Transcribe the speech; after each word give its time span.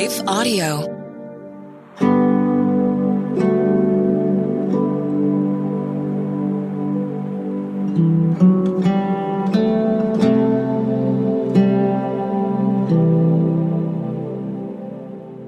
Life 0.00 0.22
Audio. 0.26 0.80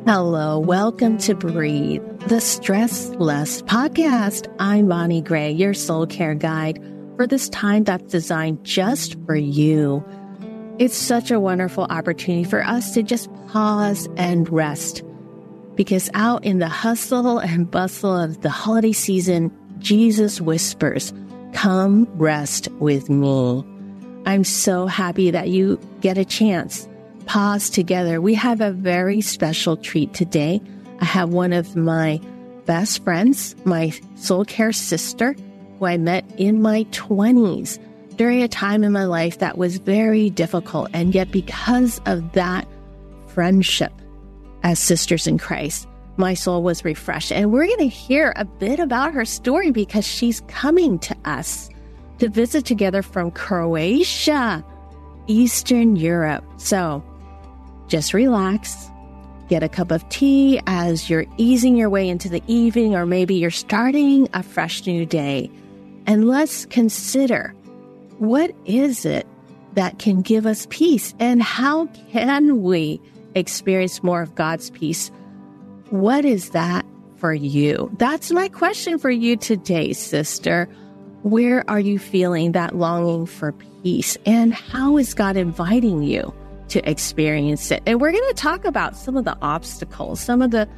Hello, 0.04 0.58
welcome 0.58 1.16
to 1.16 1.34
Breathe, 1.34 2.02
the 2.26 2.38
Stress 2.38 3.08
Less 3.14 3.62
podcast. 3.62 4.54
I'm 4.58 4.88
Bonnie 4.88 5.22
Gray, 5.22 5.50
your 5.50 5.72
soul 5.72 6.06
care 6.06 6.34
guide 6.34 6.78
for 7.16 7.26
this 7.26 7.48
time 7.48 7.84
that's 7.84 8.12
designed 8.12 8.62
just 8.64 9.16
for 9.24 9.34
you. 9.34 10.04
It's 10.82 10.98
such 10.98 11.30
a 11.30 11.38
wonderful 11.38 11.84
opportunity 11.84 12.42
for 12.42 12.60
us 12.60 12.94
to 12.94 13.04
just 13.04 13.32
pause 13.46 14.08
and 14.16 14.50
rest 14.50 15.04
because 15.76 16.10
out 16.12 16.44
in 16.44 16.58
the 16.58 16.68
hustle 16.68 17.38
and 17.38 17.70
bustle 17.70 18.18
of 18.18 18.40
the 18.40 18.50
holiday 18.50 18.90
season, 18.90 19.56
Jesus 19.78 20.40
whispers, 20.40 21.14
Come 21.52 22.08
rest 22.14 22.66
with 22.80 23.08
me. 23.08 23.64
I'm 24.26 24.42
so 24.42 24.88
happy 24.88 25.30
that 25.30 25.50
you 25.50 25.78
get 26.00 26.18
a 26.18 26.24
chance. 26.24 26.88
Pause 27.26 27.70
together. 27.70 28.20
We 28.20 28.34
have 28.34 28.60
a 28.60 28.72
very 28.72 29.20
special 29.20 29.76
treat 29.76 30.12
today. 30.14 30.60
I 31.00 31.04
have 31.04 31.28
one 31.28 31.52
of 31.52 31.76
my 31.76 32.20
best 32.66 33.04
friends, 33.04 33.54
my 33.64 33.92
soul 34.16 34.44
care 34.44 34.72
sister, 34.72 35.36
who 35.78 35.86
I 35.86 35.96
met 35.96 36.24
in 36.38 36.60
my 36.60 36.82
20s 36.90 37.78
during 38.12 38.42
a 38.42 38.48
time 38.48 38.84
in 38.84 38.92
my 38.92 39.04
life 39.04 39.38
that 39.38 39.58
was 39.58 39.78
very 39.78 40.30
difficult. 40.30 40.90
And 40.92 41.14
yet, 41.14 41.30
because 41.30 42.00
of 42.06 42.32
that 42.32 42.66
friendship 43.28 43.92
as 44.62 44.78
sisters 44.78 45.26
in 45.26 45.38
Christ, 45.38 45.88
my 46.16 46.34
soul 46.34 46.62
was 46.62 46.84
refreshed. 46.84 47.32
And 47.32 47.52
we're 47.52 47.66
going 47.66 47.78
to 47.78 47.88
hear 47.88 48.32
a 48.36 48.44
bit 48.44 48.78
about 48.78 49.14
her 49.14 49.24
story 49.24 49.70
because 49.70 50.06
she's 50.06 50.40
coming 50.48 50.98
to 51.00 51.16
us 51.24 51.70
to 52.18 52.28
visit 52.28 52.64
together 52.64 53.02
from 53.02 53.30
Croatia, 53.30 54.64
Eastern 55.26 55.96
Europe. 55.96 56.44
So 56.58 57.02
just 57.88 58.14
relax, 58.14 58.90
get 59.48 59.62
a 59.62 59.68
cup 59.68 59.90
of 59.90 60.08
tea 60.08 60.60
as 60.66 61.10
you're 61.10 61.26
easing 61.36 61.76
your 61.76 61.90
way 61.90 62.08
into 62.08 62.28
the 62.28 62.42
evening, 62.46 62.94
or 62.94 63.06
maybe 63.06 63.34
you're 63.34 63.50
starting 63.50 64.28
a 64.34 64.42
fresh 64.42 64.86
new 64.86 65.04
day. 65.04 65.50
And 66.06 66.28
let's 66.28 66.66
consider 66.66 67.54
what 68.22 68.54
is 68.66 69.04
it 69.04 69.26
that 69.72 69.98
can 69.98 70.22
give 70.22 70.46
us 70.46 70.68
peace 70.70 71.12
and 71.18 71.42
how 71.42 71.86
can 72.12 72.62
we 72.62 73.00
experience 73.34 74.00
more 74.04 74.22
of 74.22 74.32
God's 74.36 74.70
peace? 74.70 75.10
What 75.90 76.24
is 76.24 76.50
that 76.50 76.86
for 77.16 77.34
you? 77.34 77.90
That's 77.98 78.30
my 78.30 78.46
question 78.46 79.00
for 79.00 79.10
you 79.10 79.36
today, 79.36 79.92
sister. 79.92 80.68
Where 81.22 81.68
are 81.68 81.80
you 81.80 81.98
feeling 81.98 82.52
that 82.52 82.76
longing 82.76 83.26
for 83.26 83.50
peace? 83.82 84.16
And 84.24 84.54
how 84.54 84.98
is 84.98 85.14
God 85.14 85.36
inviting 85.36 86.04
you 86.04 86.32
to 86.68 86.88
experience 86.88 87.72
it? 87.72 87.82
And 87.86 88.00
we're 88.00 88.12
going 88.12 88.28
to 88.28 88.34
talk 88.34 88.64
about 88.64 88.96
some 88.96 89.16
of 89.16 89.24
the 89.24 89.36
obstacles, 89.42 90.20
some 90.20 90.42
of 90.42 90.52
the 90.52 90.68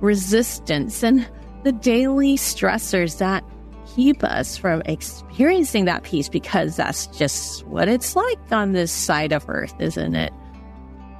resistance, 0.00 1.02
and 1.02 1.26
the 1.64 1.72
daily 1.72 2.36
stressors 2.36 3.18
that 3.18 3.42
keep 3.86 4.24
us 4.24 4.56
from 4.56 4.82
experiencing 4.86 5.84
that 5.86 6.02
peace 6.02 6.28
because 6.28 6.76
that's 6.76 7.06
just 7.08 7.66
what 7.66 7.88
it's 7.88 8.16
like 8.16 8.38
on 8.50 8.72
this 8.72 8.92
side 8.92 9.32
of 9.32 9.44
earth, 9.48 9.74
isn't 9.78 10.14
it? 10.14 10.32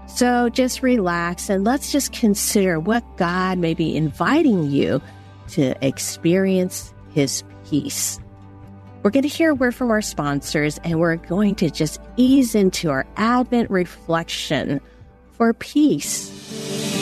So 0.06 0.48
just 0.48 0.82
relax 0.82 1.48
and 1.48 1.64
let's 1.64 1.90
just 1.90 2.12
consider 2.12 2.78
what 2.78 3.04
God 3.16 3.58
may 3.58 3.74
be 3.74 3.96
inviting 3.96 4.64
you 4.64 5.00
to 5.48 5.74
experience 5.86 6.92
his 7.14 7.44
peace. 7.68 8.18
We're 9.02 9.10
going 9.10 9.22
to 9.22 9.28
hear 9.28 9.50
a 9.50 9.54
word 9.54 9.74
from 9.74 9.90
our 9.90 10.02
sponsors 10.02 10.78
and 10.84 11.00
we're 11.00 11.16
going 11.16 11.54
to 11.56 11.70
just 11.70 12.00
ease 12.16 12.54
into 12.54 12.90
our 12.90 13.06
Advent 13.16 13.70
reflection 13.70 14.80
for 15.32 15.52
peace. 15.54 17.01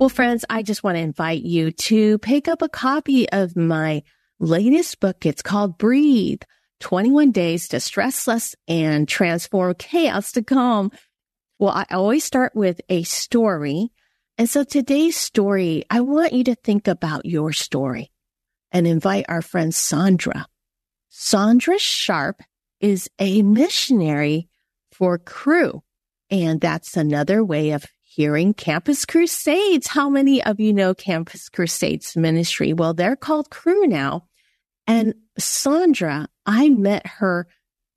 Well, 0.00 0.08
friends, 0.08 0.46
I 0.48 0.62
just 0.62 0.82
want 0.82 0.96
to 0.96 1.02
invite 1.02 1.42
you 1.42 1.72
to 1.72 2.16
pick 2.20 2.48
up 2.48 2.62
a 2.62 2.70
copy 2.70 3.28
of 3.28 3.54
my 3.54 4.02
latest 4.38 4.98
book. 4.98 5.26
It's 5.26 5.42
called 5.42 5.76
Breathe 5.76 6.40
21 6.80 7.32
Days 7.32 7.68
to 7.68 7.80
Stress 7.80 8.26
Less 8.26 8.56
and 8.66 9.06
Transform 9.06 9.74
Chaos 9.74 10.32
to 10.32 10.42
Calm. 10.42 10.90
Well, 11.58 11.72
I 11.72 11.84
always 11.90 12.24
start 12.24 12.56
with 12.56 12.80
a 12.88 13.02
story. 13.02 13.92
And 14.38 14.48
so 14.48 14.64
today's 14.64 15.18
story, 15.18 15.84
I 15.90 16.00
want 16.00 16.32
you 16.32 16.44
to 16.44 16.54
think 16.54 16.88
about 16.88 17.26
your 17.26 17.52
story 17.52 18.10
and 18.72 18.86
invite 18.86 19.26
our 19.28 19.42
friend 19.42 19.74
Sandra. 19.74 20.46
Sandra 21.10 21.78
Sharp 21.78 22.40
is 22.80 23.10
a 23.18 23.42
missionary 23.42 24.48
for 24.92 25.18
Cru. 25.18 25.82
And 26.30 26.58
that's 26.58 26.96
another 26.96 27.44
way 27.44 27.72
of 27.72 27.84
hearing 28.10 28.52
Campus 28.52 29.04
Crusades. 29.04 29.86
How 29.86 30.10
many 30.10 30.42
of 30.42 30.58
you 30.58 30.72
know 30.72 30.94
Campus 30.94 31.48
Crusades 31.48 32.16
ministry? 32.16 32.72
Well, 32.72 32.92
they're 32.92 33.14
called 33.14 33.50
Cru 33.50 33.86
now. 33.86 34.26
And 34.88 35.14
Sandra, 35.38 36.26
I 36.44 36.70
met 36.70 37.06
her 37.06 37.46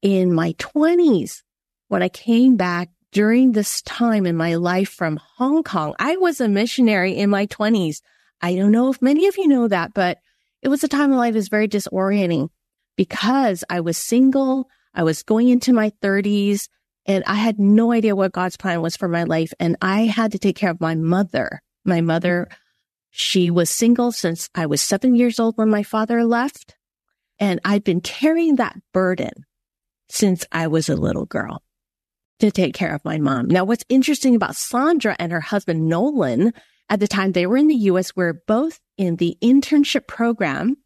in 0.03 0.31
my 0.31 0.53
20s 0.53 1.41
when 1.88 2.03
I 2.03 2.09
came 2.09 2.57
back 2.57 2.90
during 3.12 3.53
this 3.53 3.81
time 3.81 4.28
in 4.28 4.38
my 4.38 4.53
life 4.53 4.90
from 4.90 5.19
Hong 5.38 5.63
Kong. 5.63 5.96
I 5.97 6.18
was 6.18 6.40
a 6.40 6.47
missionary 6.47 7.18
in 7.18 7.31
my 7.31 7.47
20s. 7.47 8.02
I 8.40 8.53
don't 8.56 8.72
know 8.72 8.91
if 8.91 9.02
many 9.02 9.25
of 9.25 9.38
you 9.38 9.47
know 9.47 9.68
that, 9.68 9.96
but 9.96 10.19
it 10.62 10.68
was 10.68 10.84
a 10.84 10.88
time 10.88 11.12
in 11.12 11.18
life 11.18 11.34
was 11.34 11.50
very 11.50 11.68
disorienting 11.68 12.50
because 12.96 13.63
I 13.68 13.79
was 13.79 13.97
single. 13.97 14.69
I 14.94 15.02
was 15.02 15.23
going 15.23 15.50
into 15.50 15.73
my 15.73 15.91
30s 16.03 16.68
and 17.06 17.24
I 17.25 17.36
had 17.36 17.59
no 17.59 17.91
idea 17.91 18.16
what 18.16 18.31
God's 18.31 18.58
plan 18.58 18.81
was 18.81 18.96
for 18.96 19.08
my 19.08 19.24
life. 19.24 19.53
And 19.59 19.75
I 19.81 20.02
had 20.02 20.31
to 20.31 20.40
take 20.40 20.56
care 20.56 20.72
of 20.72 20.81
my 20.81 20.96
mother. 20.96 21.62
My 21.84 22.02
mother, 22.02 22.47
she 23.09 23.52
was 23.52 23.69
single 23.69 24.12
since 24.12 24.50
I 24.56 24.66
was 24.66 24.81
seven 24.81 25.16
years 25.16 25.40
old 25.40 25.58
when 25.58 25.69
my 25.69 25.84
father 25.84 26.24
left. 26.24 26.75
And 27.40 27.59
I'd 27.66 27.84
been 27.84 28.02
carrying 28.02 28.56
that 28.56 28.78
burden 28.94 29.46
since 30.09 30.46
I 30.52 30.68
was 30.68 30.88
a 30.88 30.96
little 30.96 31.25
girl 31.25 31.62
to 32.40 32.52
take 32.52 32.74
care 32.74 32.94
of 32.94 33.03
my 33.03 33.18
mom. 33.18 33.47
Now, 33.47 33.64
what's 33.66 33.85
interesting 33.90 34.35
about 34.35 34.56
Sandra 34.56 35.16
and 35.20 35.31
her 35.31 35.41
husband, 35.41 35.88
Nolan, 35.88 36.53
at 36.90 37.00
the 37.00 37.08
time 37.08 37.31
they 37.31 37.47
were 37.47 37.58
in 37.58 37.68
the 37.68 37.75
U.S., 37.75 38.16
we 38.16 38.23
we're 38.23 38.41
both 38.47 38.79
in 38.97 39.17
the 39.17 39.38
internship 39.41 40.08
program 40.08 40.78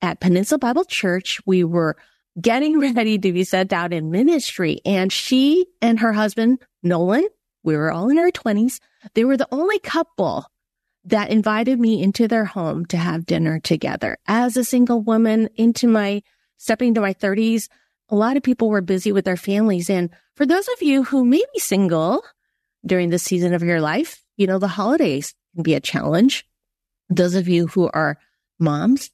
at 0.00 0.20
Peninsula 0.20 0.58
Bible 0.58 0.84
Church. 0.84 1.40
We 1.44 1.64
were 1.64 1.96
getting 2.40 2.78
ready 2.94 3.18
to 3.18 3.32
be 3.32 3.44
sent 3.44 3.72
out 3.72 3.92
in 3.92 4.10
ministry. 4.10 4.80
And 4.84 5.12
she 5.12 5.66
and 5.80 6.00
her 6.00 6.12
husband, 6.12 6.60
Nolan, 6.82 7.26
we 7.62 7.76
were 7.76 7.92
all 7.92 8.08
in 8.08 8.18
our 8.18 8.30
20s. 8.30 8.80
They 9.14 9.24
were 9.24 9.36
the 9.36 9.48
only 9.50 9.78
couple 9.78 10.46
that 11.04 11.30
invited 11.30 11.80
me 11.80 12.02
into 12.02 12.28
their 12.28 12.44
home 12.44 12.84
to 12.86 12.96
have 12.96 13.26
dinner 13.26 13.58
together. 13.58 14.18
As 14.26 14.56
a 14.56 14.64
single 14.64 15.00
woman 15.00 15.48
into 15.56 15.88
my 15.88 16.22
stepping 16.58 16.88
into 16.88 17.00
my 17.00 17.14
30s, 17.14 17.68
a 18.10 18.16
lot 18.16 18.36
of 18.36 18.42
people 18.42 18.68
were 18.68 18.82
busy 18.82 19.12
with 19.12 19.24
their 19.24 19.36
families. 19.36 19.88
And 19.88 20.10
for 20.34 20.44
those 20.44 20.68
of 20.68 20.82
you 20.82 21.04
who 21.04 21.24
may 21.24 21.42
be 21.54 21.60
single 21.60 22.22
during 22.84 23.10
the 23.10 23.18
season 23.18 23.54
of 23.54 23.62
your 23.62 23.80
life, 23.80 24.22
you 24.36 24.46
know, 24.46 24.58
the 24.58 24.68
holidays 24.68 25.34
can 25.54 25.62
be 25.62 25.74
a 25.74 25.80
challenge. 25.80 26.44
Those 27.08 27.34
of 27.34 27.48
you 27.48 27.66
who 27.66 27.90
are 27.92 28.18
moms, 28.58 29.10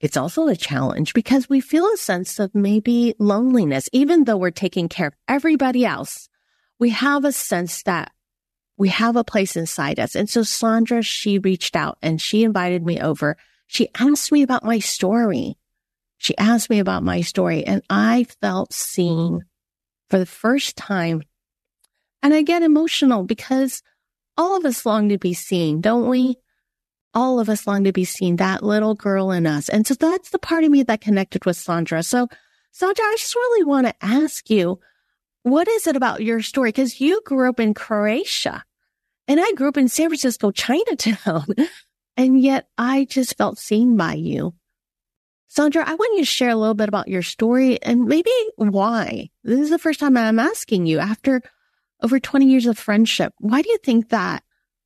it's 0.00 0.16
also 0.16 0.48
a 0.48 0.56
challenge 0.56 1.14
because 1.14 1.48
we 1.48 1.60
feel 1.60 1.86
a 1.86 1.96
sense 1.96 2.38
of 2.38 2.54
maybe 2.54 3.14
loneliness, 3.18 3.88
even 3.92 4.24
though 4.24 4.36
we're 4.36 4.50
taking 4.50 4.88
care 4.88 5.08
of 5.08 5.14
everybody 5.26 5.84
else. 5.84 6.28
We 6.78 6.90
have 6.90 7.24
a 7.24 7.32
sense 7.32 7.82
that 7.84 8.12
we 8.76 8.90
have 8.90 9.16
a 9.16 9.24
place 9.24 9.56
inside 9.56 9.98
us. 9.98 10.14
And 10.14 10.28
so 10.28 10.42
Sandra, 10.42 11.02
she 11.02 11.38
reached 11.38 11.74
out 11.74 11.96
and 12.02 12.20
she 12.20 12.44
invited 12.44 12.84
me 12.84 13.00
over 13.00 13.36
she 13.66 13.88
asked 13.94 14.32
me 14.32 14.42
about 14.42 14.64
my 14.64 14.78
story. 14.78 15.58
She 16.18 16.36
asked 16.38 16.70
me 16.70 16.78
about 16.78 17.02
my 17.02 17.20
story 17.20 17.64
and 17.64 17.82
I 17.90 18.26
felt 18.40 18.72
seen 18.72 19.44
for 20.08 20.18
the 20.18 20.26
first 20.26 20.76
time. 20.76 21.22
And 22.22 22.32
I 22.32 22.42
get 22.42 22.62
emotional 22.62 23.24
because 23.24 23.82
all 24.36 24.56
of 24.56 24.64
us 24.64 24.86
long 24.86 25.08
to 25.10 25.18
be 25.18 25.34
seen, 25.34 25.80
don't 25.80 26.08
we? 26.08 26.36
All 27.16 27.40
of 27.40 27.48
us 27.48 27.66
long 27.66 27.84
to 27.84 27.92
be 27.92 28.04
seen, 28.04 28.36
that 28.36 28.62
little 28.62 28.94
girl 28.94 29.30
in 29.30 29.46
us. 29.46 29.68
And 29.68 29.86
so 29.86 29.94
that's 29.94 30.30
the 30.30 30.38
part 30.38 30.64
of 30.64 30.70
me 30.70 30.82
that 30.82 31.00
connected 31.00 31.46
with 31.46 31.56
Sandra. 31.56 32.02
So, 32.02 32.28
Sandra, 32.72 33.04
I 33.04 33.16
just 33.18 33.34
really 33.34 33.64
want 33.64 33.86
to 33.86 33.94
ask 34.02 34.50
you, 34.50 34.78
what 35.42 35.66
is 35.66 35.86
it 35.86 35.96
about 35.96 36.22
your 36.22 36.42
story? 36.42 36.68
Because 36.68 37.00
you 37.00 37.22
grew 37.24 37.48
up 37.48 37.58
in 37.58 37.72
Croatia 37.72 38.62
and 39.26 39.40
I 39.40 39.52
grew 39.52 39.68
up 39.68 39.78
in 39.78 39.88
San 39.88 40.10
Francisco, 40.10 40.50
Chinatown. 40.50 41.46
And 42.16 42.40
yet 42.40 42.68
I 42.78 43.04
just 43.04 43.36
felt 43.36 43.58
seen 43.58 43.96
by 43.96 44.14
you. 44.14 44.54
Sandra, 45.48 45.84
I 45.86 45.94
want 45.94 46.14
you 46.14 46.22
to 46.22 46.26
share 46.26 46.50
a 46.50 46.56
little 46.56 46.74
bit 46.74 46.88
about 46.88 47.08
your 47.08 47.22
story 47.22 47.80
and 47.82 48.06
maybe 48.06 48.30
why. 48.56 49.30
This 49.44 49.60
is 49.60 49.70
the 49.70 49.78
first 49.78 50.00
time 50.00 50.16
I'm 50.16 50.38
asking 50.38 50.86
you 50.86 50.98
after 50.98 51.42
over 52.02 52.18
20 52.18 52.46
years 52.46 52.66
of 52.66 52.78
friendship. 52.78 53.32
Why 53.38 53.62
do 53.62 53.68
you 53.68 53.78
think 53.78 54.08
that? 54.08 54.42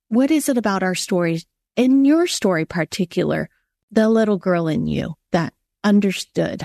What 0.09 0.29
is 0.29 0.49
it 0.49 0.57
about 0.57 0.83
our 0.83 0.95
stories, 0.95 1.45
in 1.75 2.05
your 2.05 2.27
story 2.27 2.65
particular, 2.65 3.49
the 3.91 4.09
little 4.09 4.37
girl 4.37 4.67
in 4.67 4.87
you 4.87 5.15
that 5.31 5.53
understood 5.83 6.63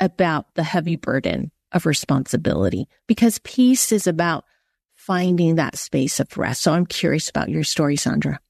about 0.00 0.54
the 0.54 0.62
heavy 0.62 0.96
burden 0.96 1.50
of 1.72 1.86
responsibility? 1.86 2.88
Because 3.06 3.38
peace 3.40 3.92
is 3.92 4.06
about 4.06 4.44
finding 4.94 5.56
that 5.56 5.76
space 5.76 6.20
of 6.20 6.36
rest. 6.38 6.62
So 6.62 6.72
I'm 6.72 6.86
curious 6.86 7.28
about 7.28 7.48
your 7.48 7.64
story, 7.64 7.96
Sandra. 7.96 8.40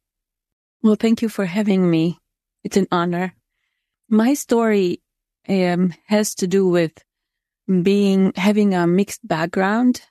Well, 0.83 0.97
thank 0.97 1.23
you 1.23 1.29
for 1.29 1.47
having 1.47 1.91
me. 1.91 2.19
It's 2.63 2.77
an 2.77 2.87
honor. 2.93 3.35
My 4.09 4.35
story 4.35 5.03
um, 5.49 5.95
has 6.07 6.35
to 6.37 6.47
do 6.47 6.69
with 6.69 6.93
being 7.83 8.33
having 8.37 8.75
a 8.75 8.87
mixed 8.87 9.27
background 9.27 10.03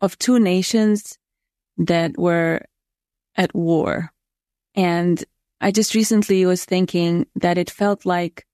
of 0.00 0.18
two 0.18 0.38
nations 0.38 1.18
that 1.78 2.16
were 2.16 2.62
at 3.36 3.54
war. 3.54 4.12
And 4.76 5.22
I 5.60 5.70
just 5.70 5.94
recently 5.94 6.44
was 6.46 6.64
thinking 6.64 7.26
that 7.36 7.58
it 7.58 7.70
felt 7.70 8.04
like 8.04 8.46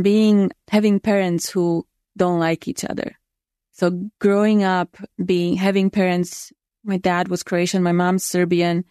being 0.00 0.50
having 0.68 1.00
parents 1.00 1.48
who 1.50 1.86
don't 2.16 2.40
like 2.40 2.66
each 2.66 2.84
other. 2.84 3.16
So 3.72 4.08
growing 4.18 4.64
up 4.64 4.96
being 5.22 5.56
having 5.56 5.90
parents 5.90 6.52
my 6.82 6.96
dad 6.96 7.28
was 7.28 7.42
Croatian, 7.42 7.82
my 7.82 7.92
mom's 7.92 8.24
Serbian 8.24 8.84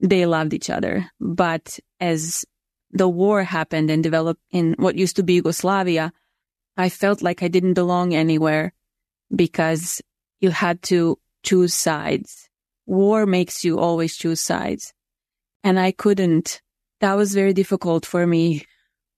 they 0.00 0.26
loved 0.26 0.52
each 0.52 0.70
other. 0.70 1.10
But 1.20 1.78
as 2.00 2.44
the 2.90 3.08
war 3.08 3.42
happened 3.42 3.90
and 3.90 4.02
developed 4.02 4.42
in 4.50 4.74
what 4.78 4.96
used 4.96 5.16
to 5.16 5.22
be 5.22 5.34
Yugoslavia, 5.34 6.12
I 6.76 6.88
felt 6.88 7.22
like 7.22 7.42
I 7.42 7.48
didn't 7.48 7.74
belong 7.74 8.14
anywhere 8.14 8.72
because 9.34 10.02
you 10.40 10.50
had 10.50 10.82
to 10.82 11.18
choose 11.42 11.74
sides. 11.74 12.48
War 12.84 13.26
makes 13.26 13.64
you 13.64 13.78
always 13.78 14.16
choose 14.16 14.40
sides. 14.40 14.92
And 15.66 15.80
I 15.80 15.90
couldn't. 15.90 16.62
That 17.00 17.14
was 17.14 17.34
very 17.34 17.52
difficult 17.52 18.06
for 18.06 18.24
me. 18.24 18.64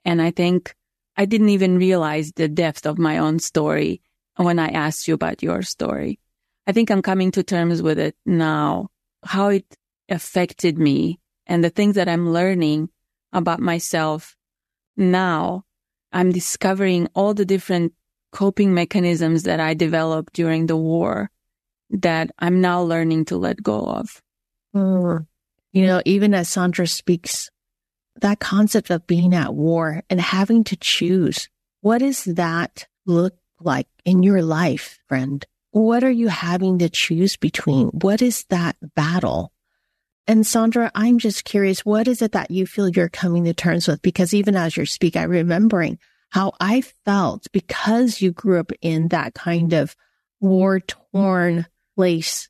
And 0.06 0.22
I 0.22 0.30
think 0.30 0.74
I 1.14 1.26
didn't 1.26 1.50
even 1.50 1.76
realize 1.76 2.32
the 2.32 2.48
depth 2.48 2.86
of 2.86 2.96
my 2.96 3.18
own 3.18 3.38
story 3.38 4.00
when 4.36 4.58
I 4.58 4.68
asked 4.68 5.06
you 5.06 5.12
about 5.12 5.42
your 5.42 5.60
story. 5.60 6.18
I 6.66 6.72
think 6.72 6.90
I'm 6.90 7.02
coming 7.02 7.32
to 7.32 7.42
terms 7.42 7.82
with 7.82 7.98
it 7.98 8.16
now, 8.24 8.88
how 9.22 9.48
it 9.48 9.66
affected 10.08 10.78
me 10.78 11.20
and 11.46 11.62
the 11.62 11.68
things 11.68 11.96
that 11.96 12.08
I'm 12.08 12.32
learning 12.32 12.88
about 13.30 13.60
myself 13.60 14.34
now, 14.96 15.64
I'm 16.12 16.32
discovering 16.32 17.08
all 17.14 17.34
the 17.34 17.44
different 17.44 17.92
coping 18.32 18.72
mechanisms 18.72 19.42
that 19.42 19.60
I 19.60 19.74
developed 19.74 20.32
during 20.32 20.64
the 20.64 20.78
war 20.78 21.30
that 21.90 22.30
I'm 22.38 22.62
now 22.62 22.80
learning 22.80 23.26
to 23.26 23.36
let 23.36 23.62
go 23.62 23.84
of. 23.84 24.22
Mm. 24.74 25.26
You 25.78 25.86
know, 25.86 26.02
even 26.04 26.34
as 26.34 26.48
Sandra 26.48 26.88
speaks, 26.88 27.50
that 28.20 28.40
concept 28.40 28.90
of 28.90 29.06
being 29.06 29.32
at 29.32 29.54
war 29.54 30.02
and 30.10 30.20
having 30.20 30.64
to 30.64 30.76
choose, 30.76 31.48
what 31.82 31.98
does 31.98 32.24
that 32.24 32.88
look 33.06 33.36
like 33.60 33.86
in 34.04 34.24
your 34.24 34.42
life, 34.42 34.98
friend? 35.06 35.46
What 35.70 36.02
are 36.02 36.10
you 36.10 36.26
having 36.26 36.80
to 36.80 36.88
choose 36.88 37.36
between? 37.36 37.90
What 37.90 38.22
is 38.22 38.44
that 38.50 38.74
battle? 38.96 39.52
And 40.26 40.44
Sandra, 40.44 40.90
I'm 40.96 41.18
just 41.18 41.44
curious, 41.44 41.86
what 41.86 42.08
is 42.08 42.22
it 42.22 42.32
that 42.32 42.50
you 42.50 42.66
feel 42.66 42.88
you're 42.88 43.08
coming 43.08 43.44
to 43.44 43.54
terms 43.54 43.86
with? 43.86 44.02
Because 44.02 44.34
even 44.34 44.56
as 44.56 44.76
you 44.76 44.84
speak, 44.84 45.16
I'm 45.16 45.30
remembering 45.30 46.00
how 46.30 46.54
I 46.58 46.80
felt 47.04 47.46
because 47.52 48.20
you 48.20 48.32
grew 48.32 48.58
up 48.58 48.72
in 48.80 49.06
that 49.10 49.34
kind 49.34 49.72
of 49.74 49.94
war 50.40 50.80
torn 50.80 51.66
place, 51.94 52.48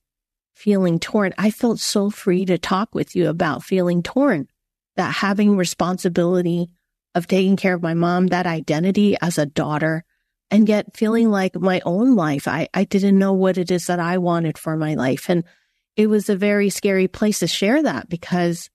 feeling 0.58 0.98
torn. 0.98 1.32
I 1.38 1.52
felt 1.52 1.78
so 1.78 2.10
free 2.10 2.44
to 2.46 2.58
talk 2.58 2.92
with 2.92 3.14
you 3.14 3.28
about 3.28 3.62
feeling 3.62 4.02
torn, 4.02 4.48
that 4.96 5.14
having 5.14 5.56
responsibility 5.56 6.68
of 7.14 7.28
taking 7.28 7.56
care 7.56 7.74
of 7.74 7.82
my 7.82 7.94
mom, 7.94 8.26
that 8.28 8.44
identity 8.44 9.16
as 9.22 9.38
a 9.38 9.46
daughter, 9.46 10.04
and 10.50 10.68
yet 10.68 10.96
feeling 10.96 11.30
like 11.30 11.54
my 11.54 11.80
own 11.84 12.16
life. 12.16 12.48
I, 12.48 12.68
I 12.74 12.82
didn't 12.82 13.18
know 13.18 13.34
what 13.34 13.56
it 13.56 13.70
is 13.70 13.86
that 13.86 14.00
I 14.00 14.18
wanted 14.18 14.58
for 14.58 14.76
my 14.76 14.94
life. 14.94 15.30
And 15.30 15.44
it 15.96 16.08
was 16.08 16.28
a 16.28 16.36
very 16.36 16.70
scary 16.70 17.06
place 17.06 17.38
to 17.38 17.46
share 17.46 17.80
that 17.84 18.08
because, 18.08 18.68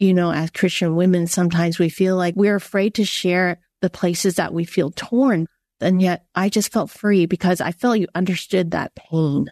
you 0.00 0.14
know, 0.14 0.32
as 0.32 0.50
Christian 0.50 0.96
women, 0.96 1.28
sometimes 1.28 1.78
we 1.78 1.88
feel 1.88 2.16
like 2.16 2.34
we're 2.34 2.56
afraid 2.56 2.94
to 2.94 3.04
share 3.04 3.60
the 3.80 3.90
places 3.90 4.36
that 4.36 4.52
we 4.52 4.64
feel 4.64 4.90
torn. 4.90 5.46
And 5.80 6.02
yet 6.02 6.24
I 6.34 6.48
just 6.48 6.72
felt 6.72 6.90
free 6.90 7.26
because 7.26 7.60
I 7.60 7.70
felt 7.70 8.00
you 8.00 8.08
understood 8.12 8.72
that 8.72 8.96
pain. 8.96 9.50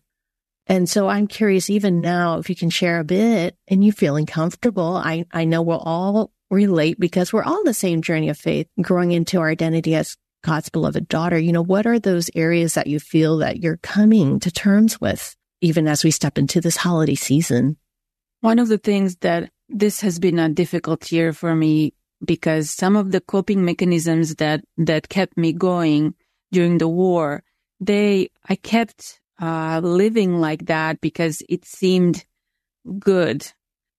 And 0.70 0.88
so 0.88 1.08
I'm 1.08 1.26
curious, 1.26 1.69
even 1.69 2.00
now, 2.00 2.38
if 2.38 2.49
you 2.49 2.56
can 2.56 2.70
share 2.70 2.99
a 2.99 3.05
bit 3.05 3.56
and 3.69 3.84
you 3.84 3.93
feeling 3.93 4.25
comfortable. 4.25 4.96
I, 4.96 5.26
I 5.32 5.44
know 5.44 5.61
we'll 5.61 5.78
all 5.78 6.32
relate 6.50 6.99
because 6.99 7.31
we're 7.32 7.43
all 7.43 7.62
the 7.64 7.75
same 7.75 8.00
journey 8.00 8.31
of 8.31 8.38
faith, 8.38 8.69
growing 8.81 9.12
into 9.12 9.38
our 9.38 9.50
identity 9.50 9.94
as 9.94 10.17
God's 10.43 10.70
beloved 10.70 11.08
daughter. 11.08 11.38
You 11.38 11.52
know, 11.52 11.62
what 11.62 11.87
are 11.87 11.99
those 11.99 12.31
areas 12.34 12.75
that 12.75 12.87
you 12.87 13.00
feel 13.00 13.38
that 13.38 13.58
you're 13.58 13.76
coming 13.78 14.40
to 14.40 14.50
terms 14.50 14.99
with? 14.99 15.37
even 15.61 15.87
as 15.87 16.05
we 16.05 16.11
step 16.11 16.38
into 16.38 16.61
this 16.61 16.76
holiday 16.76 17.14
season. 17.14 17.76
One 18.40 18.58
of 18.58 18.69
the 18.69 18.78
things 18.78 19.16
that 19.16 19.50
this 19.69 20.00
has 20.00 20.19
been 20.19 20.38
a 20.38 20.49
difficult 20.49 21.12
year 21.12 21.32
for 21.32 21.55
me 21.55 21.94
because 22.25 22.71
some 22.71 22.97
of 22.97 23.12
the 23.12 23.21
coping 23.21 23.64
mechanisms 23.64 24.37
that, 24.37 24.62
that 24.78 25.09
kept 25.09 25.37
me 25.37 25.52
going 25.52 26.14
during 26.52 26.78
the 26.78 26.88
war, 26.88 27.42
they, 27.78 28.30
I 28.49 28.56
kept 28.56 29.19
uh, 29.40 29.80
living 29.82 30.38
like 30.38 30.66
that 30.66 31.00
because 31.00 31.42
it 31.49 31.64
seemed 31.64 32.25
good. 32.99 33.50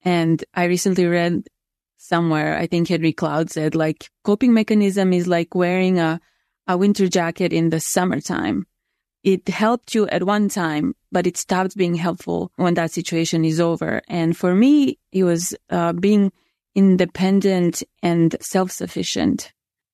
And 0.04 0.44
I 0.54 0.66
recently 0.66 1.06
read 1.06 1.48
somewhere, 1.98 2.58
I 2.58 2.68
think 2.68 2.88
Henry 2.88 3.14
Cloud 3.14 3.52
said 3.52 3.76
like 3.76 4.10
coping 4.24 4.54
mechanism 4.54 5.14
is 5.14 5.28
like 5.28 5.54
wearing 5.54 6.00
a, 6.00 6.20
a 6.68 6.78
winter 6.78 7.08
jacket 7.08 7.54
in 7.54 7.70
the 7.70 7.80
summertime 7.80 8.66
it 9.24 9.48
helped 9.50 9.94
you 9.94 10.08
at 10.08 10.24
one 10.24 10.50
time, 10.50 10.96
but 11.12 11.28
it 11.28 11.38
stopped 11.38 11.78
being 11.78 11.96
helpful 11.96 12.52
when 12.56 12.74
that 12.76 12.92
situation 12.92 13.46
is 13.46 13.60
over. 13.60 14.02
And 14.08 14.36
for 14.36 14.56
me, 14.56 14.98
it 15.12 15.24
was 15.24 15.56
uh, 15.70 15.94
being 15.94 16.32
independent 16.74 17.84
and 18.02 18.36
self-sufficient. 18.42 19.54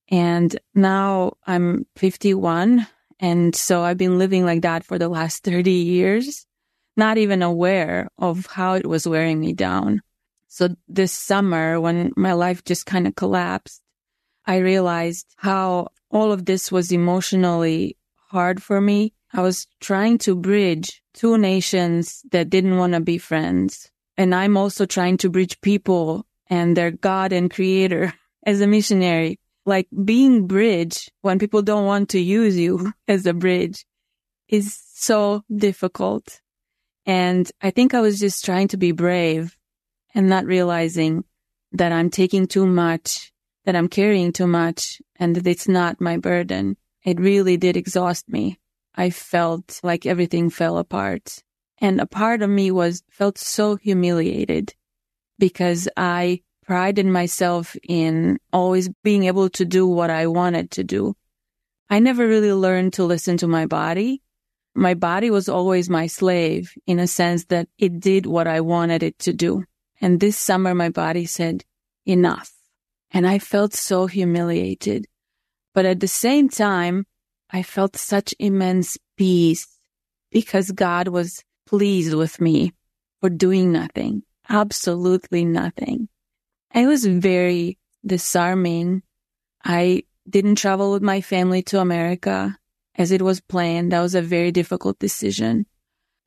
And 0.10 0.58
now 0.74 1.34
I'm 1.46 1.86
51. 1.98 2.88
And 3.20 3.56
so 3.56 3.82
I've 3.82 3.98
been 3.98 4.18
living 4.18 4.46
like 4.46 4.62
that 4.62 4.84
for 4.84 4.98
the 4.98 5.10
last 5.10 5.44
30 5.44 5.72
years, 5.72 6.46
not 6.96 7.18
even 7.18 7.42
aware 7.42 8.10
of 8.18 8.46
how 8.48 8.74
it 8.74 8.86
was 8.86 9.08
wearing 9.08 9.40
me 9.40 9.54
down. 9.54 10.02
So 10.48 10.76
this 10.88 11.12
summer, 11.12 11.80
when 11.80 12.14
my 12.16 12.34
life 12.34 12.64
just 12.64 12.86
kind 12.86 13.08
of 13.08 13.16
collapsed, 13.16 13.82
I 14.46 14.58
realized 14.58 15.28
how 15.38 15.90
all 16.10 16.32
of 16.32 16.46
this 16.46 16.72
was 16.72 16.92
emotionally 16.92 17.98
hard 18.30 18.64
for 18.64 18.80
me 18.80 19.14
I 19.34 19.42
was 19.42 19.68
trying 19.82 20.18
to 20.20 20.36
bridge 20.36 21.02
two 21.14 21.38
nations 21.38 22.24
that 22.32 22.50
didn't 22.50 22.78
want 22.78 22.94
to 22.94 23.00
be 23.00 23.18
friends. 23.18 23.92
And 24.18 24.34
I'm 24.34 24.58
also 24.58 24.86
trying 24.86 25.18
to 25.18 25.30
bridge 25.30 25.60
people 25.62 26.26
and 26.50 26.76
their 26.76 26.92
God 26.92 27.34
and 27.34 27.52
creator 27.52 28.14
as 28.44 28.62
a 28.62 28.68
missionary. 28.68 29.40
Like 29.68 29.88
being 30.06 30.48
bridge 30.48 31.12
when 31.22 31.40
people 31.40 31.62
don't 31.62 31.86
want 31.86 32.10
to 32.10 32.20
use 32.20 32.58
you 32.58 32.94
as 33.08 33.26
a 33.26 33.34
bridge 33.34 33.86
is 34.48 34.80
so 34.94 35.44
difficult. 35.54 36.40
And 37.06 37.52
I 37.62 37.72
think 37.72 37.94
I 37.94 38.00
was 38.00 38.18
just 38.18 38.46
trying 38.46 38.70
to 38.70 38.78
be 38.78 38.94
brave 38.94 39.58
and 40.16 40.30
not 40.30 40.46
realizing 40.46 41.26
that 41.74 41.92
I'm 41.92 42.10
taking 42.10 42.48
too 42.48 42.66
much, 42.66 43.34
that 43.66 43.76
I'm 43.76 43.90
carrying 43.90 44.32
too 44.32 44.48
much 44.48 45.02
and 45.18 45.36
that 45.36 45.46
it's 45.46 45.68
not 45.68 46.00
my 46.00 46.16
burden. 46.16 46.78
It 47.04 47.20
really 47.20 47.58
did 47.58 47.76
exhaust 47.76 48.30
me. 48.30 48.60
I 48.96 49.10
felt 49.10 49.82
like 49.84 50.06
everything 50.06 50.50
fell 50.50 50.78
apart. 50.78 51.44
And 51.80 52.00
a 52.00 52.06
part 52.06 52.42
of 52.42 52.50
me 52.50 52.72
was 52.72 53.04
felt 53.10 53.38
so 53.38 53.76
humiliated 53.76 54.76
because 55.38 55.90
I 55.98 56.42
prided 56.68 57.06
myself 57.06 57.78
in 57.88 58.38
always 58.52 58.90
being 59.02 59.24
able 59.24 59.50
to 59.50 59.64
do 59.64 59.88
what 59.88 60.10
I 60.10 60.28
wanted 60.28 60.70
to 60.72 60.84
do. 60.84 61.16
I 61.90 62.00
never 62.00 62.28
really 62.28 62.52
learned 62.52 62.94
to 62.94 63.06
listen 63.06 63.38
to 63.38 63.48
my 63.48 63.66
body. 63.66 64.22
My 64.76 64.94
body 64.94 65.32
was 65.32 65.48
always 65.48 65.90
my 65.90 66.08
slave 66.08 66.74
in 66.86 67.00
a 67.00 67.08
sense 67.08 67.46
that 67.46 67.70
it 67.78 68.02
did 68.02 68.26
what 68.26 68.48
I 68.48 68.60
wanted 68.60 69.02
it 69.02 69.18
to 69.20 69.34
do. 69.34 69.64
And 70.02 70.20
this 70.20 70.38
summer, 70.38 70.76
my 70.76 70.90
body 70.90 71.26
said, 71.26 71.64
enough. 72.06 72.52
And 73.12 73.26
I 73.26 73.40
felt 73.40 73.74
so 73.74 74.06
humiliated. 74.06 75.08
But 75.74 75.86
at 75.86 76.02
the 76.02 76.08
same 76.08 76.50
time, 76.50 77.06
I 77.50 77.64
felt 77.64 77.96
such 77.96 78.36
immense 78.40 78.98
peace 79.18 79.68
because 80.32 80.72
God 80.72 81.08
was 81.08 81.44
pleased 81.66 82.14
with 82.14 82.42
me 82.42 82.74
for 83.22 83.30
doing 83.30 83.72
nothing, 83.72 84.24
absolutely 84.50 85.46
nothing. 85.46 86.10
It 86.74 86.86
was 86.86 87.06
very 87.06 87.78
disarming. 88.06 89.04
I 89.64 90.04
didn't 90.30 90.56
travel 90.56 90.92
with 90.92 91.02
my 91.02 91.22
family 91.22 91.62
to 91.64 91.80
America 91.80 92.58
as 92.96 93.12
it 93.12 93.22
was 93.22 93.40
planned. 93.40 93.92
That 93.92 94.02
was 94.02 94.16
a 94.16 94.22
very 94.22 94.52
difficult 94.52 95.00
decision. 95.00 95.66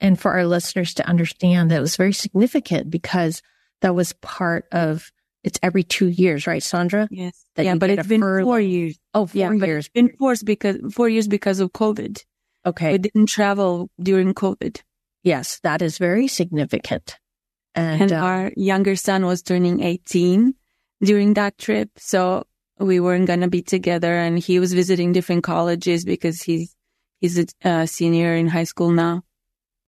And 0.00 0.18
for 0.18 0.32
our 0.32 0.46
listeners 0.46 0.94
to 0.94 1.06
understand 1.06 1.70
that 1.70 1.80
was 1.80 1.96
very 1.96 2.12
significant 2.12 2.90
because 2.90 3.42
that 3.82 3.94
was 3.94 4.12
part 4.14 4.66
of 4.72 5.10
it's 5.42 5.58
every 5.62 5.82
two 5.82 6.08
years, 6.08 6.46
right, 6.46 6.62
Sandra? 6.62 7.08
Yes. 7.10 7.44
That 7.56 7.64
yeah, 7.64 7.74
but 7.74 7.90
it's 7.90 8.06
been 8.06 8.20
furlough. 8.20 8.44
four 8.44 8.60
years. 8.60 8.98
Oh, 9.14 9.26
four 9.26 9.38
yeah, 9.38 9.52
years. 9.52 9.86
It's 9.86 9.92
been 9.92 10.14
four 10.18 10.34
because 10.44 10.78
four 10.92 11.08
years 11.08 11.28
because 11.28 11.60
of 11.60 11.72
COVID. 11.72 12.22
Okay. 12.66 12.92
We 12.92 12.98
didn't 12.98 13.26
travel 13.26 13.90
during 13.98 14.34
COVID. 14.34 14.82
Yes, 15.22 15.60
that 15.62 15.82
is 15.82 15.98
very 15.98 16.28
significant. 16.28 17.18
And, 17.74 18.02
and 18.02 18.12
uh, 18.12 18.16
our 18.16 18.52
younger 18.56 18.96
son 18.96 19.26
was 19.26 19.42
turning 19.42 19.82
18 19.82 20.54
during 21.02 21.34
that 21.34 21.58
trip. 21.58 21.90
So 21.96 22.46
we 22.78 23.00
weren't 23.00 23.26
going 23.26 23.40
to 23.40 23.48
be 23.48 23.62
together 23.62 24.16
and 24.16 24.38
he 24.38 24.58
was 24.58 24.72
visiting 24.72 25.12
different 25.12 25.44
colleges 25.44 26.04
because 26.04 26.42
he's, 26.42 26.74
he's 27.20 27.38
a 27.38 27.46
uh, 27.68 27.86
senior 27.86 28.34
in 28.34 28.48
high 28.48 28.64
school 28.64 28.90
now. 28.90 29.22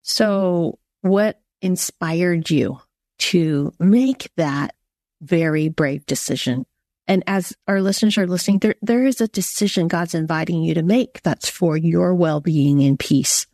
So 0.02 0.80
what 1.02 1.40
inspired 1.62 2.50
you 2.50 2.80
to 3.20 3.74
make 3.80 4.30
that 4.36 4.76
very 5.22 5.70
brave 5.70 6.06
decision? 6.06 6.66
And 7.08 7.24
as 7.28 7.54
our 7.68 7.82
listeners 7.82 8.18
are 8.18 8.28
listening, 8.28 8.60
there, 8.60 8.76
there 8.82 9.06
is 9.06 9.22
a 9.22 9.28
decision 9.28 9.88
God's 9.88 10.16
inviting 10.16 10.64
you 10.64 10.74
to 10.76 10.84
make 10.84 11.22
that's 11.24 11.50
for 11.50 11.76
your 11.76 12.14
well-being 12.16 12.82
and 12.84 12.98
peace. 12.98 13.48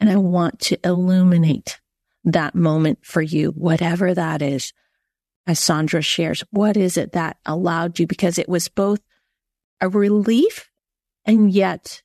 And 0.00 0.10
I 0.10 0.16
want 0.16 0.60
to 0.60 0.78
illuminate 0.84 1.80
that 2.32 2.54
moment 2.54 2.98
for 3.02 3.22
you, 3.22 3.50
whatever 3.50 4.14
that 4.14 4.42
is. 4.42 4.72
As 5.46 5.58
Sandra 5.58 6.02
shares, 6.02 6.44
what 6.50 6.76
is 6.76 6.96
it 6.96 7.12
that 7.12 7.38
allowed 7.46 7.98
you? 7.98 8.06
Because 8.06 8.38
it 8.38 8.48
was 8.48 8.68
both 8.68 9.00
a 9.80 9.88
relief 9.88 10.70
and 11.24 11.50
yet 11.50 12.02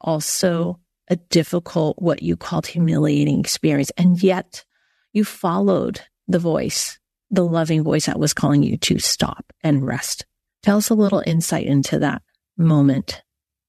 also 0.00 0.80
a 1.08 1.16
difficult, 1.16 2.00
what 2.00 2.22
you 2.22 2.36
called 2.36 2.66
humiliating 2.66 3.40
experience. 3.40 3.90
And 3.98 4.22
yet 4.22 4.64
you 5.12 5.24
followed 5.24 6.00
the 6.28 6.38
voice, 6.38 6.98
the 7.30 7.44
loving 7.44 7.82
voice 7.82 8.06
that 8.06 8.18
was 8.18 8.32
calling 8.32 8.62
you 8.62 8.76
to 8.78 8.98
stop 8.98 9.52
and 9.62 9.86
rest. 9.86 10.24
Tell 10.62 10.78
us 10.78 10.90
a 10.90 10.94
little 10.94 11.22
insight 11.26 11.66
into 11.66 11.98
that 11.98 12.22
moment. 12.56 13.22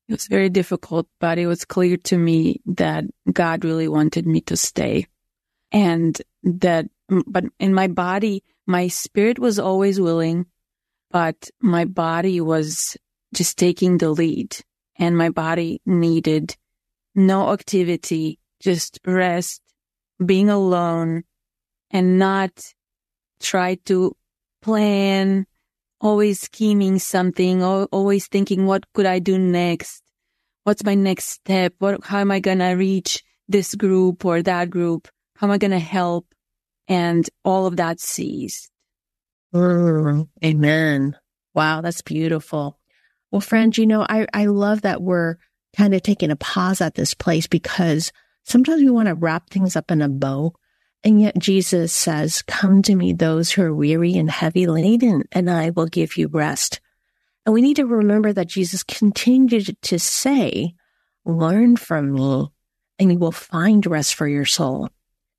It 0.07 0.13
was 0.13 0.27
very 0.27 0.49
difficult, 0.49 1.07
but 1.19 1.37
it 1.37 1.47
was 1.47 1.65
clear 1.65 1.97
to 1.97 2.17
me 2.17 2.61
that 2.65 3.05
God 3.31 3.63
really 3.65 3.87
wanted 3.87 4.27
me 4.27 4.41
to 4.41 4.57
stay. 4.57 5.07
And 5.71 6.21
that, 6.43 6.87
but 7.07 7.45
in 7.59 7.73
my 7.73 7.87
body, 7.87 8.43
my 8.67 8.87
spirit 8.87 9.39
was 9.39 9.59
always 9.59 9.99
willing, 9.99 10.45
but 11.09 11.49
my 11.61 11.85
body 11.85 12.41
was 12.41 12.97
just 13.33 13.57
taking 13.57 13.97
the 13.97 14.09
lead 14.09 14.57
and 14.97 15.17
my 15.17 15.29
body 15.29 15.81
needed 15.85 16.55
no 17.15 17.51
activity, 17.51 18.39
just 18.59 18.99
rest, 19.05 19.61
being 20.23 20.49
alone 20.49 21.23
and 21.89 22.19
not 22.19 22.51
try 23.39 23.75
to 23.85 24.15
plan 24.61 25.45
always 25.99 26.41
scheming 26.41 26.97
something, 26.99 27.63
or 27.63 27.87
always 27.91 28.27
thinking, 28.27 28.65
what 28.65 28.91
could 28.93 29.05
I 29.05 29.19
do 29.19 29.37
next? 29.37 30.01
What's 30.63 30.83
my 30.83 30.95
next 30.95 31.25
step? 31.29 31.73
What, 31.79 32.03
how 32.05 32.19
am 32.19 32.31
I 32.31 32.39
going 32.39 32.59
to 32.59 32.71
reach 32.73 33.23
this 33.47 33.75
group 33.75 34.25
or 34.25 34.41
that 34.41 34.69
group? 34.69 35.07
How 35.41 35.47
am 35.47 35.51
I 35.51 35.57
going 35.57 35.71
to 35.71 35.79
help? 35.79 36.27
And 36.87 37.27
all 37.43 37.65
of 37.65 37.77
that 37.77 37.99
ceased. 37.99 38.69
Amen. 40.45 41.17
Wow. 41.55 41.81
That's 41.81 42.03
beautiful. 42.03 42.79
Well, 43.31 43.41
friends, 43.41 43.79
you 43.79 43.87
know, 43.87 44.05
I, 44.07 44.27
I 44.33 44.45
love 44.45 44.83
that 44.83 45.01
we're 45.01 45.37
kind 45.75 45.95
of 45.95 46.03
taking 46.03 46.29
a 46.29 46.35
pause 46.35 46.79
at 46.79 46.93
this 46.93 47.15
place 47.15 47.47
because 47.47 48.11
sometimes 48.43 48.83
we 48.83 48.91
want 48.91 49.07
to 49.07 49.15
wrap 49.15 49.49
things 49.49 49.75
up 49.75 49.89
in 49.89 50.03
a 50.03 50.09
bow 50.09 50.53
and 51.03 51.19
yet 51.19 51.39
Jesus 51.39 51.91
says, 51.91 52.43
come 52.43 52.83
to 52.83 52.95
me, 52.95 53.13
those 53.13 53.51
who 53.51 53.63
are 53.63 53.73
weary 53.73 54.13
and 54.13 54.29
heavy 54.29 54.67
laden, 54.67 55.23
and 55.31 55.49
I 55.49 55.71
will 55.71 55.87
give 55.87 56.15
you 56.15 56.27
rest. 56.27 56.79
And 57.43 57.53
we 57.53 57.61
need 57.61 57.77
to 57.77 57.87
remember 57.87 58.31
that 58.31 58.47
Jesus 58.47 58.83
continued 58.83 59.75
to 59.81 59.97
say, 59.97 60.75
learn 61.25 61.75
from 61.77 62.13
me 62.13 62.49
and 62.99 63.11
you 63.11 63.17
will 63.17 63.31
find 63.31 63.83
rest 63.87 64.13
for 64.13 64.27
your 64.27 64.45
soul. 64.45 64.89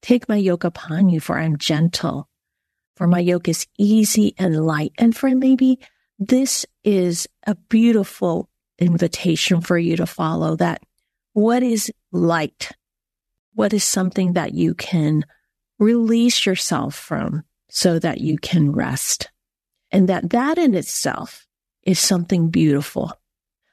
Take 0.02 0.28
my 0.28 0.36
yoke 0.36 0.64
upon 0.64 1.08
you, 1.08 1.20
for 1.20 1.38
I'm 1.38 1.56
gentle, 1.56 2.28
for 2.96 3.06
my 3.06 3.20
yoke 3.20 3.48
is 3.48 3.66
easy 3.78 4.34
and 4.36 4.66
light. 4.66 4.92
And 4.98 5.16
for 5.16 5.30
maybe 5.30 5.78
this 6.18 6.66
is 6.84 7.28
a 7.46 7.54
beautiful 7.54 8.50
invitation 8.78 9.60
for 9.60 9.78
you 9.78 9.96
to 9.96 10.06
follow 10.06 10.56
that. 10.56 10.82
What 11.32 11.62
is 11.62 11.90
light? 12.10 12.72
What 13.54 13.72
is 13.72 13.84
something 13.84 14.32
that 14.34 14.54
you 14.54 14.74
can 14.74 15.24
release 15.78 16.46
yourself 16.46 16.94
from 16.94 17.44
so 17.68 17.98
that 17.98 18.20
you 18.20 18.38
can 18.38 18.72
rest. 18.72 19.30
And 19.90 20.08
that 20.08 20.30
that 20.30 20.58
in 20.58 20.74
itself 20.74 21.46
is 21.82 21.98
something 21.98 22.50
beautiful. 22.50 23.12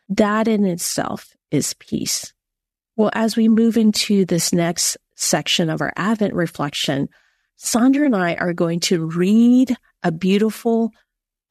That 0.09 0.47
in 0.47 0.65
itself 0.65 1.35
is 1.51 1.73
peace. 1.75 2.33
Well, 2.95 3.11
as 3.13 3.37
we 3.37 3.47
move 3.47 3.77
into 3.77 4.25
this 4.25 4.51
next 4.51 4.97
section 5.19 5.69
of 5.69 5.81
our 5.81 5.93
Advent 5.95 6.33
reflection, 6.33 7.09
Sandra 7.57 8.05
and 8.05 8.15
I 8.15 8.35
are 8.35 8.53
going 8.53 8.79
to 8.81 9.05
read 9.05 9.75
a 10.01 10.11
beautiful 10.11 10.91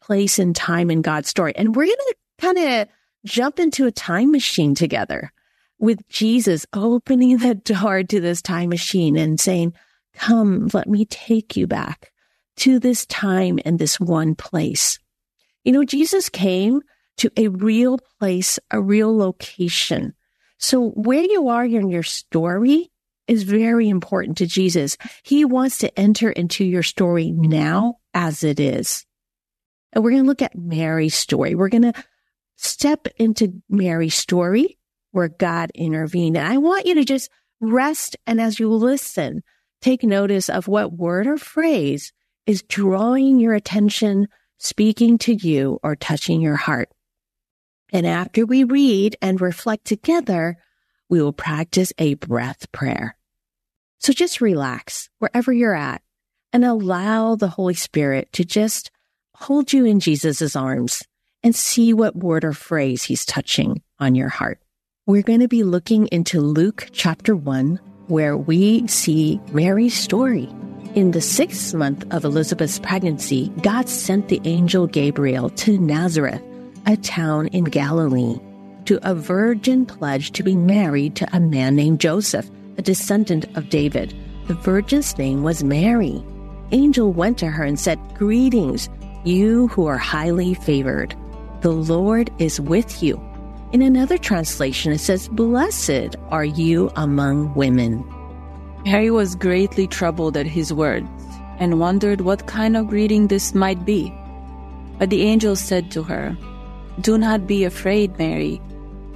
place 0.01 0.39
and 0.39 0.57
time 0.57 0.91
in 0.91 1.03
God's 1.03 1.29
story. 1.29 1.53
And 1.55 1.77
we're 1.77 1.85
going 1.85 1.97
to 1.97 2.17
kind 2.39 2.59
of 2.59 2.89
jump 3.27 3.59
into 3.59 3.87
a 3.87 3.93
time 3.93 4.33
machine 4.33 4.75
together 4.75 5.33
with 5.79 6.07
Jesus 6.09 6.67
opening 6.73 7.37
the 7.39 7.55
door 7.55 8.03
to 8.03 8.21
this 8.21 8.43
time 8.43 8.71
machine 8.71 9.17
and 9.17 9.39
saying, 9.39 9.75
Come, 10.15 10.69
let 10.73 10.89
me 10.89 11.05
take 11.05 11.57
you 11.57 11.67
back 11.67 12.11
to 12.57 12.81
this 12.81 13.07
time 13.07 13.59
and 13.65 13.79
this 13.79 14.01
one 14.01 14.35
place. 14.35 14.99
You 15.63 15.73
know, 15.73 15.85
Jesus 15.85 16.29
came 16.29 16.81
to 17.19 17.31
a 17.37 17.49
real 17.49 17.99
place, 18.19 18.59
a 18.71 18.81
real 18.81 19.17
location. 19.17 20.15
So 20.59 20.91
where 20.91 21.23
you 21.23 21.49
are 21.49 21.65
in 21.65 21.89
your 21.89 22.03
story 22.03 22.91
is 23.29 23.43
very 23.45 23.89
important 23.89 24.39
to 24.39 24.47
Jesus. 24.47 24.97
He 25.23 25.45
wants 25.45 25.79
to 25.79 25.99
enter 25.99 26.31
into 26.31 26.65
your 26.65 26.83
story 26.83 27.31
now 27.31 27.99
as 28.15 28.43
it 28.43 28.59
is. 28.59 29.07
And 29.93 30.03
we're 30.03 30.11
going 30.11 30.25
to 30.25 30.29
look 30.29 30.43
at 30.43 30.57
Mary's 30.57 31.15
story. 31.15 31.55
We're 31.55 31.69
going 31.69 31.93
to 31.93 32.05
step 32.57 33.07
into 33.17 33.63
Mary's 33.69 34.15
story 34.15 34.79
where 35.13 35.29
God 35.29 35.71
intervened. 35.75 36.37
And 36.37 36.47
I 36.47 36.57
want 36.59 36.87
you 36.87 36.95
to 36.97 37.05
just 37.05 37.31
rest. 37.61 38.17
And 38.27 38.41
as 38.41 38.59
you 38.59 38.71
listen, 38.71 39.43
take 39.81 40.03
notice 40.03 40.49
of 40.49 40.69
what 40.69 40.93
word 40.93 41.27
or 41.27 41.39
phrase 41.39 42.13
is 42.47 42.63
drawing 42.63 43.39
your 43.39 43.55
attention, 43.55 44.29
speaking 44.59 45.19
to 45.19 45.35
you, 45.35 45.79
or 45.83 45.95
touching 45.95 46.41
your 46.41 46.57
heart. 46.57 46.89
And 47.93 48.07
after 48.07 48.45
we 48.45 48.65
read 48.65 49.17
and 49.23 49.41
reflect 49.41 49.85
together, 49.85 50.57
we 51.09 51.23
will 51.23 51.33
practice 51.33 51.93
a 51.99 52.15
breath 52.15 52.71
prayer. 52.73 53.18
So 53.99 54.13
just 54.13 54.41
relax 54.41 55.09
wherever 55.19 55.53
you're 55.53 55.75
at 55.75 56.03
and 56.53 56.65
allow 56.65 57.35
the 57.35 57.49
Holy 57.49 57.75
Spirit 57.75 58.33
to 58.35 58.45
just 58.45 58.91
hold 59.35 59.73
you 59.73 59.85
in 59.85 60.01
Jesus' 60.01 60.57
arms 60.57 61.03
and 61.43 61.55
see 61.55 61.93
what 61.93 62.17
word 62.17 62.45
or 62.45 62.53
phrase 62.53 63.05
he's 63.05 63.25
touching 63.25 63.83
on 63.99 64.15
your 64.15 64.29
heart. 64.29 64.61
We're 65.07 65.23
going 65.23 65.41
to 65.41 65.49
be 65.49 65.63
looking 65.63 66.07
into 66.09 66.41
Luke 66.41 66.89
chapter 66.93 67.35
1, 67.35 67.81
where 68.09 68.37
we 68.37 68.87
see 68.89 69.41
Mary's 69.53 69.95
story. 69.95 70.49
In 70.95 71.13
the 71.13 71.21
sixth 71.21 71.75
month 71.75 72.05
of 72.13 72.25
Elizabeth's 72.25 72.79
pregnancy, 72.79 73.51
God 73.63 73.89
sent 73.89 74.29
the 74.29 74.41
angel 74.45 74.87
Gabriel 74.87 75.51
to 75.51 75.79
Nazareth, 75.79 76.43
a 76.87 76.97
town 76.97 77.47
in 77.49 77.65
Galilee, 77.65 78.39
to 78.87 78.99
a 79.09 79.15
virgin 79.15 79.87
pledged 79.87 80.35
to 80.35 80.43
be 80.43 80.57
married 80.57 81.15
to 81.17 81.37
a 81.37 81.41
man 81.41 81.77
named 81.77 82.01
Joseph, 82.01 82.51
a 82.79 82.83
descendant 82.83 83.45
of 83.57 83.69
David. 83.69 84.15
The 84.47 84.55
virgin's 84.55 85.19
name 85.19 85.43
was 85.43 85.63
Mary. 85.65 86.25
Angel 86.71 87.13
went 87.13 87.37
to 87.39 87.49
her 87.49 87.65
and 87.65 87.79
said, 87.79 87.99
Greetings, 88.15 88.89
you 89.25 89.69
who 89.69 89.87
are 89.87 89.99
highly 89.99 90.55
favored. 90.55 91.15
The 91.61 91.73
Lord 91.73 92.31
is 92.39 92.61
with 92.61 93.03
you. 93.03 93.21
In 93.73 93.83
another 93.83 94.17
translation, 94.17 94.93
it 94.93 94.99
says, 94.99 95.29
Blessed 95.29 96.17
are 96.31 96.45
you 96.45 96.91
among 96.97 97.55
women. 97.55 98.05
Mary 98.85 99.11
was 99.11 99.35
greatly 99.35 99.87
troubled 99.87 100.37
at 100.37 100.47
his 100.47 100.73
words 100.73 101.07
and 101.59 101.81
wondered 101.81 102.21
what 102.21 102.47
kind 102.47 102.77
of 102.77 102.87
greeting 102.87 103.27
this 103.27 103.55
might 103.55 103.85
be. 103.85 104.15
But 104.99 105.11
the 105.11 105.23
angel 105.23 105.57
said 105.57 105.91
to 105.91 106.03
her, 106.05 106.37
Do 107.01 107.19
not 107.19 107.47
be 107.47 107.65
afraid, 107.65 108.17
Mary. 108.19 108.61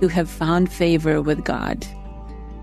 You 0.01 0.09
have 0.09 0.29
found 0.29 0.73
favor 0.73 1.23
with 1.23 1.45
God. 1.45 1.87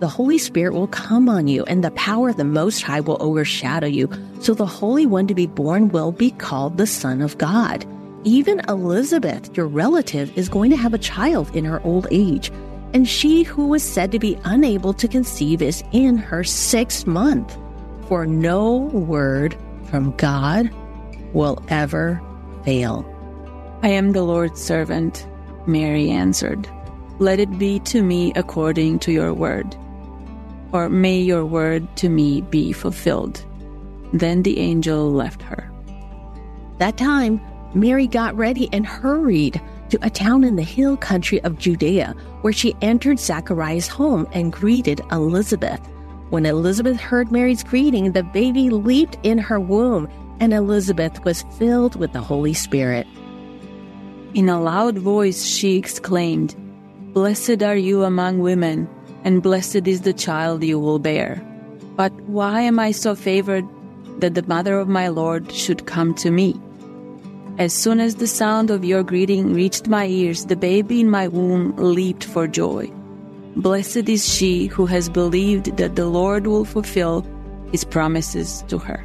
The 0.00 0.08
Holy 0.08 0.38
Spirit 0.38 0.74
will 0.74 0.86
come 0.86 1.28
on 1.28 1.48
you, 1.48 1.64
and 1.64 1.82
the 1.82 1.90
power 1.90 2.28
of 2.28 2.36
the 2.36 2.44
Most 2.44 2.82
High 2.82 3.00
will 3.00 3.16
overshadow 3.20 3.88
you. 3.88 4.08
So 4.40 4.54
the 4.54 4.64
Holy 4.64 5.06
One 5.06 5.26
to 5.26 5.34
be 5.34 5.46
born 5.46 5.88
will 5.88 6.12
be 6.12 6.30
called 6.30 6.76
the 6.76 6.86
Son 6.86 7.20
of 7.20 7.36
God. 7.38 7.84
Even 8.22 8.60
Elizabeth, 8.68 9.56
your 9.56 9.66
relative, 9.66 10.36
is 10.38 10.48
going 10.48 10.70
to 10.70 10.76
have 10.76 10.94
a 10.94 10.98
child 10.98 11.54
in 11.54 11.64
her 11.64 11.82
old 11.84 12.06
age, 12.12 12.52
and 12.94 13.08
she 13.08 13.42
who 13.42 13.66
was 13.66 13.82
said 13.82 14.12
to 14.12 14.20
be 14.20 14.38
unable 14.44 14.94
to 14.94 15.08
conceive 15.08 15.60
is 15.60 15.82
in 15.92 16.16
her 16.16 16.44
sixth 16.44 17.06
month. 17.06 17.56
For 18.06 18.24
no 18.24 18.76
word 18.76 19.56
from 19.90 20.16
God 20.16 20.70
will 21.32 21.60
ever 21.68 22.22
fail. 22.64 23.04
I 23.82 23.88
am 23.88 24.12
the 24.12 24.22
Lord's 24.22 24.62
servant, 24.62 25.26
Mary 25.66 26.08
answered. 26.08 26.68
Let 27.18 27.40
it 27.40 27.58
be 27.58 27.80
to 27.80 28.02
me 28.02 28.32
according 28.36 29.00
to 29.00 29.12
your 29.12 29.34
word. 29.34 29.76
Or 30.72 30.88
may 30.88 31.18
your 31.18 31.44
word 31.44 31.96
to 31.96 32.08
me 32.08 32.42
be 32.42 32.72
fulfilled. 32.72 33.44
Then 34.12 34.42
the 34.42 34.58
angel 34.58 35.12
left 35.12 35.42
her. 35.42 35.70
That 36.78 36.96
time, 36.96 37.40
Mary 37.74 38.06
got 38.06 38.36
ready 38.36 38.68
and 38.72 38.86
hurried 38.86 39.60
to 39.90 39.98
a 40.02 40.10
town 40.10 40.44
in 40.44 40.56
the 40.56 40.62
hill 40.62 40.96
country 40.96 41.40
of 41.42 41.58
Judea, 41.58 42.14
where 42.42 42.52
she 42.52 42.74
entered 42.82 43.18
Zachariah's 43.18 43.88
home 43.88 44.26
and 44.32 44.52
greeted 44.52 45.00
Elizabeth. 45.10 45.80
When 46.30 46.44
Elizabeth 46.44 47.00
heard 47.00 47.32
Mary's 47.32 47.64
greeting, 47.64 48.12
the 48.12 48.22
baby 48.22 48.70
leaped 48.70 49.18
in 49.22 49.38
her 49.38 49.58
womb, 49.58 50.08
and 50.40 50.52
Elizabeth 50.52 51.24
was 51.24 51.44
filled 51.58 51.96
with 51.96 52.12
the 52.12 52.20
Holy 52.20 52.54
Spirit. 52.54 53.06
In 54.34 54.48
a 54.48 54.60
loud 54.60 54.98
voice, 54.98 55.44
she 55.44 55.76
exclaimed, 55.76 56.54
Blessed 57.14 57.62
are 57.62 57.76
you 57.76 58.04
among 58.04 58.38
women, 58.40 58.88
and 59.24 59.42
blessed 59.42 59.86
is 59.86 60.02
the 60.02 60.12
child 60.12 60.62
you 60.62 60.78
will 60.78 60.98
bear. 60.98 61.42
But 61.96 62.12
why 62.22 62.60
am 62.60 62.78
I 62.78 62.92
so 62.92 63.14
favored 63.14 63.66
that 64.20 64.34
the 64.34 64.42
mother 64.44 64.78
of 64.78 64.88
my 64.88 65.08
Lord 65.08 65.50
should 65.52 65.86
come 65.86 66.14
to 66.14 66.30
me? 66.30 66.60
As 67.58 67.72
soon 67.72 67.98
as 67.98 68.16
the 68.16 68.28
sound 68.28 68.70
of 68.70 68.84
your 68.84 69.02
greeting 69.02 69.52
reached 69.52 69.88
my 69.88 70.06
ears, 70.06 70.44
the 70.44 70.54
baby 70.54 71.00
in 71.00 71.10
my 71.10 71.26
womb 71.26 71.74
leaped 71.76 72.24
for 72.24 72.46
joy. 72.46 72.88
Blessed 73.56 74.08
is 74.08 74.32
she 74.32 74.66
who 74.66 74.86
has 74.86 75.08
believed 75.08 75.76
that 75.78 75.96
the 75.96 76.06
Lord 76.06 76.46
will 76.46 76.64
fulfill 76.64 77.26
his 77.72 77.82
promises 77.82 78.62
to 78.68 78.78
her. 78.78 79.04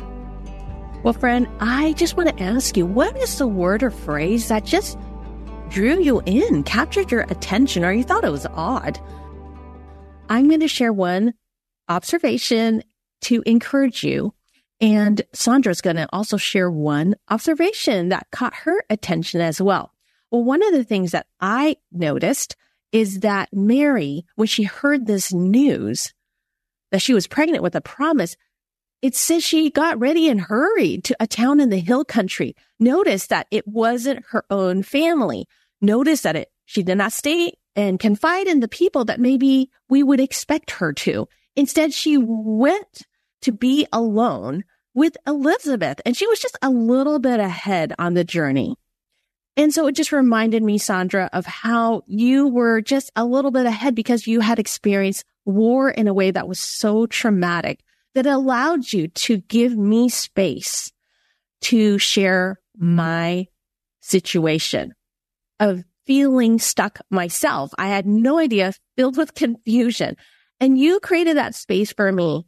Well, 1.01 1.13
friend, 1.13 1.47
I 1.59 1.93
just 1.93 2.15
want 2.15 2.29
to 2.29 2.43
ask 2.43 2.77
you 2.77 2.85
what 2.85 3.17
is 3.17 3.37
the 3.39 3.47
word 3.47 3.81
or 3.81 3.89
phrase 3.89 4.47
that 4.49 4.63
just 4.63 4.97
drew 5.69 5.99
you 5.99 6.21
in, 6.27 6.63
captured 6.63 7.11
your 7.11 7.21
attention, 7.21 7.83
or 7.83 7.91
you 7.91 8.03
thought 8.03 8.23
it 8.23 8.31
was 8.31 8.45
odd? 8.53 8.99
I'm 10.29 10.47
going 10.47 10.61
to 10.61 10.67
share 10.67 10.93
one 10.93 11.33
observation 11.89 12.83
to 13.21 13.43
encourage 13.45 14.03
you 14.03 14.33
and 14.83 15.21
Sandra's 15.31 15.79
going 15.79 15.95
to 15.95 16.09
also 16.11 16.35
share 16.35 16.69
one 16.69 17.15
observation 17.29 18.09
that 18.09 18.27
caught 18.33 18.53
her 18.53 18.83
attention 18.89 19.39
as 19.39 19.61
well. 19.61 19.93
Well, 20.29 20.43
one 20.43 20.61
of 20.61 20.73
the 20.73 20.83
things 20.83 21.11
that 21.11 21.27
I 21.39 21.77
noticed 21.91 22.57
is 22.91 23.21
that 23.21 23.47
Mary, 23.53 24.25
when 24.35 24.47
she 24.47 24.63
heard 24.63 25.05
this 25.05 25.31
news 25.31 26.13
that 26.91 27.01
she 27.01 27.13
was 27.13 27.27
pregnant 27.27 27.63
with 27.63 27.75
a 27.75 27.81
promise, 27.81 28.35
it 29.01 29.15
says 29.15 29.41
she 29.41 29.69
got 29.69 29.99
ready 29.99 30.27
and 30.27 30.41
hurried 30.41 31.05
to 31.05 31.15
a 31.17 31.27
town 31.27 31.61
in 31.61 31.69
the 31.69 31.79
hill 31.79 32.03
country. 32.03 32.53
Notice 32.77 33.27
that 33.27 33.47
it 33.51 33.65
wasn't 33.65 34.25
her 34.31 34.43
own 34.49 34.83
family. 34.83 35.47
Notice 35.79 36.23
that 36.23 36.35
it, 36.35 36.51
she 36.65 36.83
did 36.83 36.97
not 36.97 37.13
stay 37.13 37.53
and 37.75 37.99
confide 37.99 38.47
in 38.47 38.59
the 38.59 38.67
people 38.67 39.05
that 39.05 39.19
maybe 39.19 39.69
we 39.89 40.03
would 40.03 40.19
expect 40.19 40.71
her 40.71 40.93
to. 40.93 41.27
Instead, 41.55 41.93
she 41.93 42.17
went 42.17 43.03
to 43.41 43.51
be 43.51 43.87
alone 43.91 44.63
with 44.93 45.17
Elizabeth. 45.25 46.01
And 46.05 46.15
she 46.15 46.27
was 46.27 46.39
just 46.39 46.57
a 46.61 46.69
little 46.69 47.19
bit 47.19 47.39
ahead 47.39 47.93
on 47.97 48.13
the 48.13 48.23
journey. 48.23 48.75
And 49.55 49.73
so 49.73 49.87
it 49.87 49.95
just 49.95 50.11
reminded 50.11 50.63
me, 50.63 50.77
Sandra, 50.77 51.29
of 51.31 51.45
how 51.45 52.01
you 52.07 52.47
were 52.47 52.81
just 52.81 53.11
a 53.15 53.25
little 53.25 53.51
bit 53.51 53.65
ahead 53.65 53.93
because 53.93 54.25
you 54.25 54.39
had 54.39 54.57
experienced 54.57 55.25
war 55.45 55.91
in 55.91 56.07
a 56.07 56.13
way 56.13 56.31
that 56.31 56.47
was 56.47 56.59
so 56.59 57.05
traumatic 57.05 57.81
that 58.15 58.25
allowed 58.25 58.91
you 58.91 59.07
to 59.09 59.37
give 59.37 59.77
me 59.77 60.09
space 60.09 60.91
to 61.61 61.97
share 61.97 62.59
my 62.77 63.47
situation 64.01 64.93
of 65.59 65.83
feeling 66.05 66.59
stuck 66.59 66.99
myself. 67.09 67.71
I 67.77 67.87
had 67.87 68.05
no 68.05 68.39
idea, 68.39 68.73
filled 68.97 69.17
with 69.17 69.33
confusion. 69.33 70.17
And 70.59 70.77
you 70.77 70.99
created 70.99 71.37
that 71.37 71.55
space 71.55 71.91
for 71.93 72.11
me. 72.11 72.45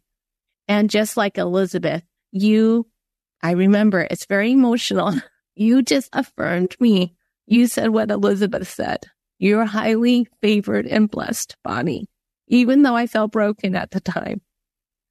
And 0.68 0.89
just 0.89 1.18
like 1.18 1.38
Elizabeth, 1.38 2.04
you, 2.32 2.88
I 3.41 3.52
remember 3.52 4.08
it's 4.10 4.26
very 4.26 4.52
emotional. 4.52 5.13
You 5.58 5.84
just 5.84 6.10
affirmed 6.12 6.76
me. 6.82 7.15
You 7.48 7.68
said 7.68 7.91
what 7.91 8.12
Elizabeth 8.12 8.68
said. 8.68 9.06
You're 9.39 9.63
highly 9.63 10.28
favored 10.41 10.86
and 10.86 11.10
blessed, 11.10 11.56
Bonnie, 11.63 12.08
even 12.50 12.82
though 12.82 12.98
I 12.98 13.08
felt 13.08 13.32
broken 13.32 13.74
at 13.74 13.91
the 13.91 14.02
time. 14.02 14.41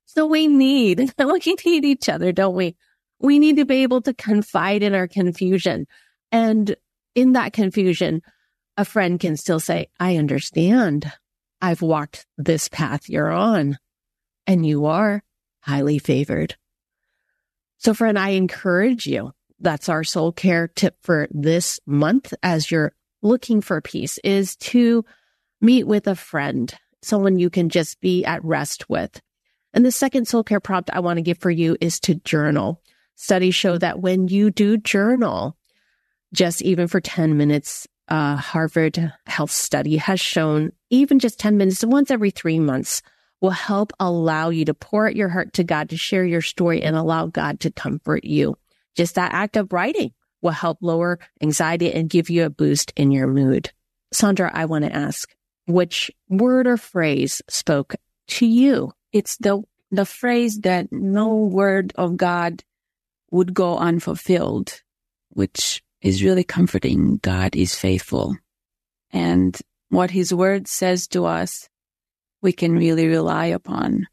So 0.05 0.27
we 0.27 0.47
need, 0.47 1.15
we 1.19 1.57
need 1.65 1.85
each 1.87 2.11
other, 2.11 2.31
don't 2.31 2.55
we? 2.55 2.77
We 3.21 3.39
need 3.39 3.57
to 3.57 3.65
be 3.65 3.83
able 3.85 4.03
to 4.03 4.13
confide 4.13 4.83
in 4.83 4.95
our 4.95 5.09
confusion. 5.09 5.87
And 6.31 6.77
in 7.15 7.33
that 7.33 7.53
confusion, 7.53 8.21
a 8.77 8.85
friend 8.85 9.21
can 9.21 9.37
still 9.37 9.61
say, 9.61 9.89
I 10.01 10.17
understand. 10.17 11.11
I've 11.61 11.83
walked 11.83 12.27
this 12.37 12.69
path 12.69 13.09
you're 13.09 13.31
on 13.31 13.79
and 14.47 14.67
you 14.67 14.87
are 14.87 15.23
highly 15.61 15.99
favored. 15.99 16.57
So 17.79 17.95
friend, 17.95 18.19
I 18.19 18.31
encourage 18.31 19.07
you. 19.07 19.33
That's 19.61 19.89
our 19.89 20.05
soul 20.05 20.33
care 20.33 20.69
tip 20.69 20.97
for 21.03 21.29
this 21.31 21.81
month 21.87 22.35
as 22.43 22.71
you're 22.71 22.93
looking 23.23 23.61
for 23.61 23.81
peace 23.81 24.19
is 24.23 24.57
to 24.57 25.05
meet 25.61 25.87
with 25.87 26.07
a 26.07 26.15
friend, 26.15 26.75
someone 27.03 27.39
you 27.39 27.49
can 27.49 27.71
just 27.71 28.01
be 28.01 28.25
at 28.25 28.45
rest 28.45 28.91
with. 28.91 29.21
And 29.73 29.85
the 29.85 29.93
second 29.93 30.29
soul 30.29 30.45
care 30.45 30.61
prompt 30.61 30.91
I 30.93 31.01
want 31.01 31.17
to 31.17 31.23
give 31.23 31.39
for 31.39 31.51
you 31.51 31.77
is 31.81 31.99
to 32.01 32.15
journal. 32.17 32.83
Studies 33.17 33.55
show 33.55 33.79
that 33.79 34.01
when 34.01 34.29
you 34.29 34.51
do 34.51 34.77
journal, 34.77 35.57
just 36.33 36.63
even 36.63 36.89
for 36.89 37.01
10 37.01 37.37
minutes, 37.37 37.87
a 38.09 38.37
Harvard 38.37 39.13
health 39.27 39.51
study 39.51 39.97
has 39.97 40.21
shown 40.21 40.73
even 40.91 41.19
just 41.19 41.39
10 41.39 41.57
minutes 41.57 41.85
once 41.85 42.11
every 42.11 42.31
three 42.31 42.59
months 42.59 43.03
will 43.41 43.51
help 43.51 43.93
allow 44.01 44.49
you 44.49 44.65
to 44.65 44.75
pour 44.75 45.07
out 45.07 45.17
your 45.17 45.29
heart 45.29 45.53
to 45.53 45.65
God, 45.65 45.91
to 45.91 45.97
share 45.99 46.25
your 46.25 46.41
story 46.41 46.83
and 46.83 46.97
allow 46.97 47.27
God 47.27 47.61
to 47.61 47.71
comfort 47.71 48.25
you. 48.25 48.57
Just 48.97 49.17
that 49.17 49.35
act 49.35 49.57
of 49.57 49.73
writing 49.73 50.13
will 50.41 50.51
help 50.51 50.79
lower 50.81 51.19
anxiety 51.43 51.93
and 51.93 52.09
give 52.09 52.31
you 52.31 52.45
a 52.45 52.51
boost 52.51 52.93
in 52.97 53.11
your 53.11 53.27
mood. 53.27 53.71
Sandra, 54.13 54.51
I 54.53 54.65
want 54.65 54.87
to 54.87 54.95
ask, 54.95 55.29
which 55.67 56.11
word 56.29 56.67
or 56.67 56.79
phrase 56.79 57.43
spoke 57.49 57.97
to 58.29 58.47
you? 58.47 58.93
It's 59.13 59.37
the, 59.37 59.63
the 59.91 60.07
phrase 60.07 60.61
that 60.61 60.91
no 60.91 61.35
word 61.37 61.93
of 61.97 62.17
God 62.17 62.65
would 63.31 63.53
go 63.53 63.77
unfulfilled, 63.77 64.83
which 65.31 65.84
is 66.05 66.23
really 66.23 66.45
comforting. 66.45 67.17
God 67.17 67.57
is 67.57 67.75
faithful. 67.75 68.37
And 69.11 69.59
what 69.89 70.11
his 70.11 70.33
word 70.33 70.69
says 70.69 71.09
to 71.09 71.25
us 71.25 71.69
we 72.43 72.53
can 72.53 72.77
really 72.77 73.07
rely 73.09 73.47
upon. 73.47 74.07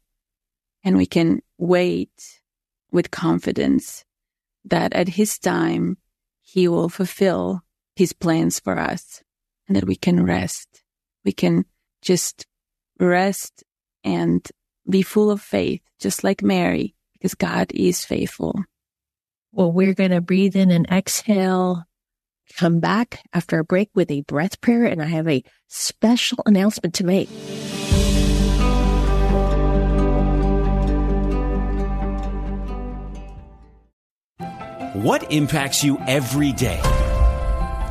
And 0.82 0.96
we 0.96 1.04
can 1.04 1.42
wait 1.58 2.40
with 2.90 3.10
confidence 3.10 4.06
that 4.64 4.94
at 4.94 5.10
his 5.10 5.38
time, 5.38 5.98
he 6.40 6.66
will 6.66 6.88
fulfill 6.88 7.60
his 7.94 8.14
plans 8.14 8.58
for 8.58 8.78
us. 8.78 9.22
and 9.68 9.76
that 9.76 9.86
we 9.86 9.96
can 9.96 10.24
rest. 10.24 10.82
We 11.24 11.32
can 11.32 11.64
just 12.00 12.46
rest 12.98 13.62
and 14.02 14.46
be 14.88 15.02
full 15.02 15.30
of 15.30 15.40
faith, 15.40 15.82
just 16.00 16.24
like 16.24 16.42
Mary, 16.42 16.94
because 17.12 17.34
God 17.34 17.70
is 17.72 18.04
faithful. 18.04 18.64
Well, 19.54 19.70
we're 19.70 19.92
going 19.92 20.12
to 20.12 20.22
breathe 20.22 20.56
in 20.56 20.70
and 20.70 20.86
exhale, 20.90 21.84
come 22.56 22.80
back 22.80 23.22
after 23.34 23.58
a 23.58 23.64
break 23.64 23.90
with 23.94 24.10
a 24.10 24.22
breath 24.22 24.62
prayer, 24.62 24.86
and 24.86 25.02
I 25.02 25.04
have 25.04 25.28
a 25.28 25.44
special 25.68 26.38
announcement 26.46 26.94
to 26.94 27.04
make. 27.04 27.28
What 34.94 35.30
impacts 35.30 35.84
you 35.84 35.98
every 36.06 36.52
day? 36.52 36.80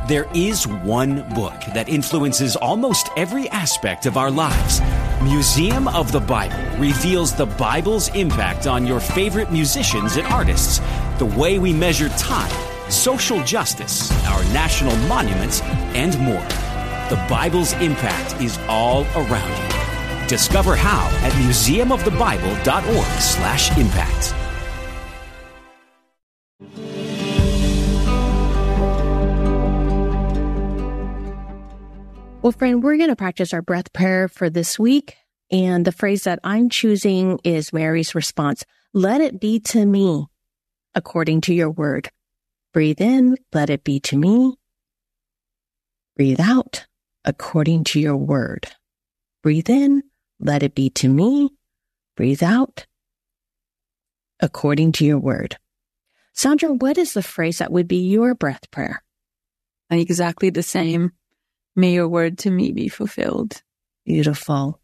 There 0.08 0.28
is 0.34 0.66
one 0.66 1.28
book 1.32 1.54
that 1.74 1.88
influences 1.88 2.56
almost 2.56 3.08
every 3.16 3.48
aspect 3.50 4.06
of 4.06 4.16
our 4.16 4.32
lives. 4.32 4.80
Museum 5.22 5.86
of 5.86 6.10
the 6.10 6.18
Bible 6.18 6.58
reveals 6.80 7.32
the 7.32 7.46
Bible's 7.46 8.08
impact 8.16 8.66
on 8.66 8.84
your 8.84 8.98
favorite 8.98 9.52
musicians 9.52 10.16
and 10.16 10.26
artists, 10.26 10.80
the 11.22 11.38
way 11.38 11.60
we 11.60 11.72
measure 11.72 12.08
time, 12.10 12.50
social 12.90 13.40
justice, 13.44 14.10
our 14.26 14.42
national 14.52 14.96
monuments, 15.06 15.62
and 15.94 16.18
more. 16.18 16.44
The 17.10 17.24
Bible's 17.28 17.74
impact 17.74 18.42
is 18.42 18.58
all 18.68 19.04
around 19.14 19.52
you. 19.52 20.26
Discover 20.26 20.74
how 20.74 21.06
at 21.22 21.30
museumofthebible.org/impact. 21.34 24.34
Well, 32.42 32.50
friend, 32.50 32.82
we're 32.82 32.96
going 32.96 33.10
to 33.10 33.16
practice 33.16 33.54
our 33.54 33.62
breath 33.62 33.92
prayer 33.92 34.26
for 34.26 34.50
this 34.50 34.76
week. 34.76 35.14
And 35.52 35.84
the 35.84 35.92
phrase 35.92 36.24
that 36.24 36.40
I'm 36.42 36.68
choosing 36.68 37.38
is 37.44 37.72
Mary's 37.72 38.16
response. 38.16 38.64
Let 38.92 39.20
it 39.20 39.38
be 39.38 39.60
to 39.60 39.86
me 39.86 40.26
according 40.94 41.42
to 41.42 41.54
your 41.54 41.70
word. 41.70 42.10
Breathe 42.72 43.00
in. 43.00 43.36
Let 43.52 43.70
it 43.70 43.84
be 43.84 44.00
to 44.00 44.16
me. 44.16 44.54
Breathe 46.16 46.40
out 46.40 46.86
according 47.24 47.84
to 47.84 48.00
your 48.00 48.16
word. 48.16 48.68
Breathe 49.42 49.70
in. 49.70 50.02
Let 50.40 50.62
it 50.62 50.74
be 50.74 50.90
to 50.90 51.08
me. 51.08 51.50
Breathe 52.16 52.42
out 52.42 52.86
according 54.40 54.92
to 54.92 55.04
your 55.04 55.18
word. 55.18 55.56
Sandra, 56.32 56.72
what 56.72 56.98
is 56.98 57.12
the 57.12 57.22
phrase 57.22 57.58
that 57.58 57.72
would 57.72 57.88
be 57.88 58.08
your 58.08 58.34
breath 58.34 58.70
prayer? 58.70 59.02
Exactly 59.90 60.50
the 60.50 60.62
same. 60.62 61.12
May 61.76 61.92
your 61.92 62.08
word 62.08 62.38
to 62.38 62.50
me 62.50 62.72
be 62.72 62.88
fulfilled. 62.88 63.62
Beautiful. 64.04 64.80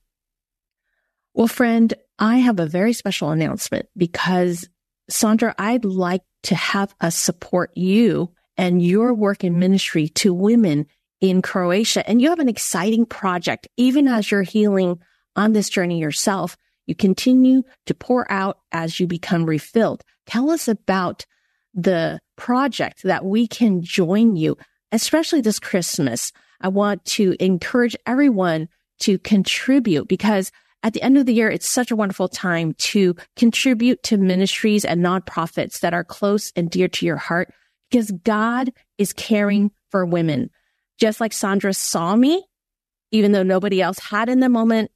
Well, 1.34 1.48
friend, 1.48 1.92
I 2.18 2.38
have 2.38 2.60
a 2.60 2.66
very 2.66 2.92
special 2.92 3.30
announcement 3.30 3.86
because 3.96 4.68
Sandra, 5.08 5.54
I'd 5.58 5.84
like 5.84 6.22
to 6.44 6.54
have 6.54 6.94
us 7.00 7.16
support 7.16 7.70
you 7.76 8.32
and 8.56 8.82
your 8.82 9.14
work 9.14 9.44
in 9.44 9.58
ministry 9.58 10.08
to 10.08 10.34
women 10.34 10.86
in 11.20 11.42
Croatia. 11.42 12.08
And 12.08 12.20
you 12.20 12.28
have 12.30 12.38
an 12.38 12.48
exciting 12.48 13.06
project. 13.06 13.68
Even 13.76 14.08
as 14.08 14.30
you're 14.30 14.42
healing 14.42 15.00
on 15.36 15.52
this 15.52 15.68
journey 15.68 15.98
yourself, 15.98 16.56
you 16.86 16.94
continue 16.94 17.62
to 17.86 17.94
pour 17.94 18.30
out 18.30 18.58
as 18.72 18.98
you 18.98 19.06
become 19.06 19.44
refilled. 19.44 20.02
Tell 20.26 20.50
us 20.50 20.68
about 20.68 21.26
the 21.74 22.20
project 22.36 23.02
that 23.04 23.24
we 23.24 23.46
can 23.46 23.82
join 23.82 24.36
you, 24.36 24.56
especially 24.92 25.40
this 25.40 25.58
Christmas. 25.58 26.32
I 26.60 26.68
want 26.68 27.04
to 27.06 27.36
encourage 27.40 27.96
everyone 28.06 28.68
to 29.00 29.18
contribute 29.18 30.08
because 30.08 30.50
at 30.82 30.92
the 30.92 31.02
end 31.02 31.18
of 31.18 31.26
the 31.26 31.34
year, 31.34 31.50
it's 31.50 31.68
such 31.68 31.90
a 31.90 31.96
wonderful 31.96 32.28
time 32.28 32.74
to 32.74 33.16
contribute 33.36 34.02
to 34.04 34.16
ministries 34.16 34.84
and 34.84 35.04
nonprofits 35.04 35.80
that 35.80 35.94
are 35.94 36.04
close 36.04 36.52
and 36.54 36.70
dear 36.70 36.88
to 36.88 37.06
your 37.06 37.16
heart 37.16 37.52
because 37.90 38.10
God 38.10 38.72
is 38.96 39.12
caring 39.12 39.70
for 39.90 40.04
women. 40.06 40.50
Just 40.98 41.20
like 41.20 41.32
Sandra 41.32 41.74
saw 41.74 42.14
me, 42.14 42.44
even 43.10 43.32
though 43.32 43.42
nobody 43.42 43.80
else 43.80 43.98
had 43.98 44.28
in 44.28 44.40
the 44.40 44.48
moment, 44.48 44.90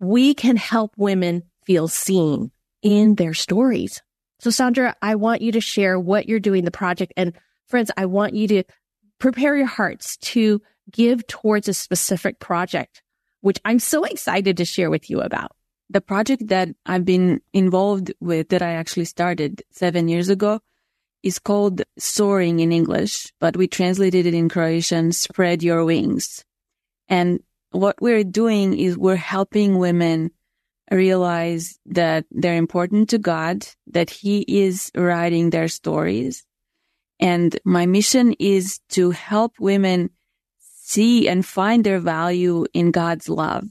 we 0.00 0.34
can 0.34 0.56
help 0.56 0.92
women 0.96 1.44
feel 1.64 1.88
seen 1.88 2.50
in 2.82 3.14
their 3.14 3.34
stories. 3.34 4.02
So 4.40 4.50
Sandra, 4.50 4.94
I 5.00 5.14
want 5.14 5.40
you 5.40 5.52
to 5.52 5.60
share 5.60 5.98
what 5.98 6.28
you're 6.28 6.40
doing, 6.40 6.64
the 6.64 6.70
project. 6.70 7.12
And 7.16 7.32
friends, 7.66 7.90
I 7.96 8.06
want 8.06 8.34
you 8.34 8.48
to 8.48 8.64
prepare 9.18 9.56
your 9.56 9.66
hearts 9.66 10.16
to 10.18 10.60
give 10.90 11.26
towards 11.26 11.68
a 11.68 11.74
specific 11.74 12.40
project, 12.40 13.02
which 13.44 13.60
I'm 13.62 13.78
so 13.78 14.04
excited 14.04 14.56
to 14.56 14.64
share 14.64 14.88
with 14.88 15.10
you 15.10 15.20
about. 15.20 15.52
The 15.90 16.00
project 16.00 16.48
that 16.48 16.70
I've 16.86 17.04
been 17.04 17.42
involved 17.52 18.10
with 18.18 18.48
that 18.48 18.62
I 18.62 18.70
actually 18.70 19.04
started 19.04 19.62
seven 19.70 20.08
years 20.08 20.30
ago 20.30 20.60
is 21.22 21.38
called 21.38 21.82
Soaring 21.98 22.60
in 22.60 22.72
English, 22.72 23.34
but 23.40 23.54
we 23.54 23.66
translated 23.68 24.24
it 24.24 24.32
in 24.32 24.48
Croatian, 24.48 25.12
Spread 25.12 25.62
Your 25.62 25.84
Wings. 25.84 26.42
And 27.06 27.40
what 27.70 28.00
we're 28.00 28.24
doing 28.24 28.78
is 28.78 28.96
we're 28.96 29.16
helping 29.16 29.76
women 29.76 30.30
realize 30.90 31.78
that 31.84 32.24
they're 32.30 32.56
important 32.56 33.10
to 33.10 33.18
God, 33.18 33.66
that 33.88 34.08
He 34.08 34.40
is 34.48 34.90
writing 34.96 35.50
their 35.50 35.68
stories. 35.68 36.46
And 37.20 37.58
my 37.62 37.84
mission 37.84 38.32
is 38.38 38.80
to 38.92 39.10
help 39.10 39.52
women 39.60 40.08
see 40.94 41.28
and 41.28 41.44
find 41.44 41.82
their 41.82 41.98
value 41.98 42.64
in 42.72 42.90
God's 42.90 43.28
love 43.28 43.64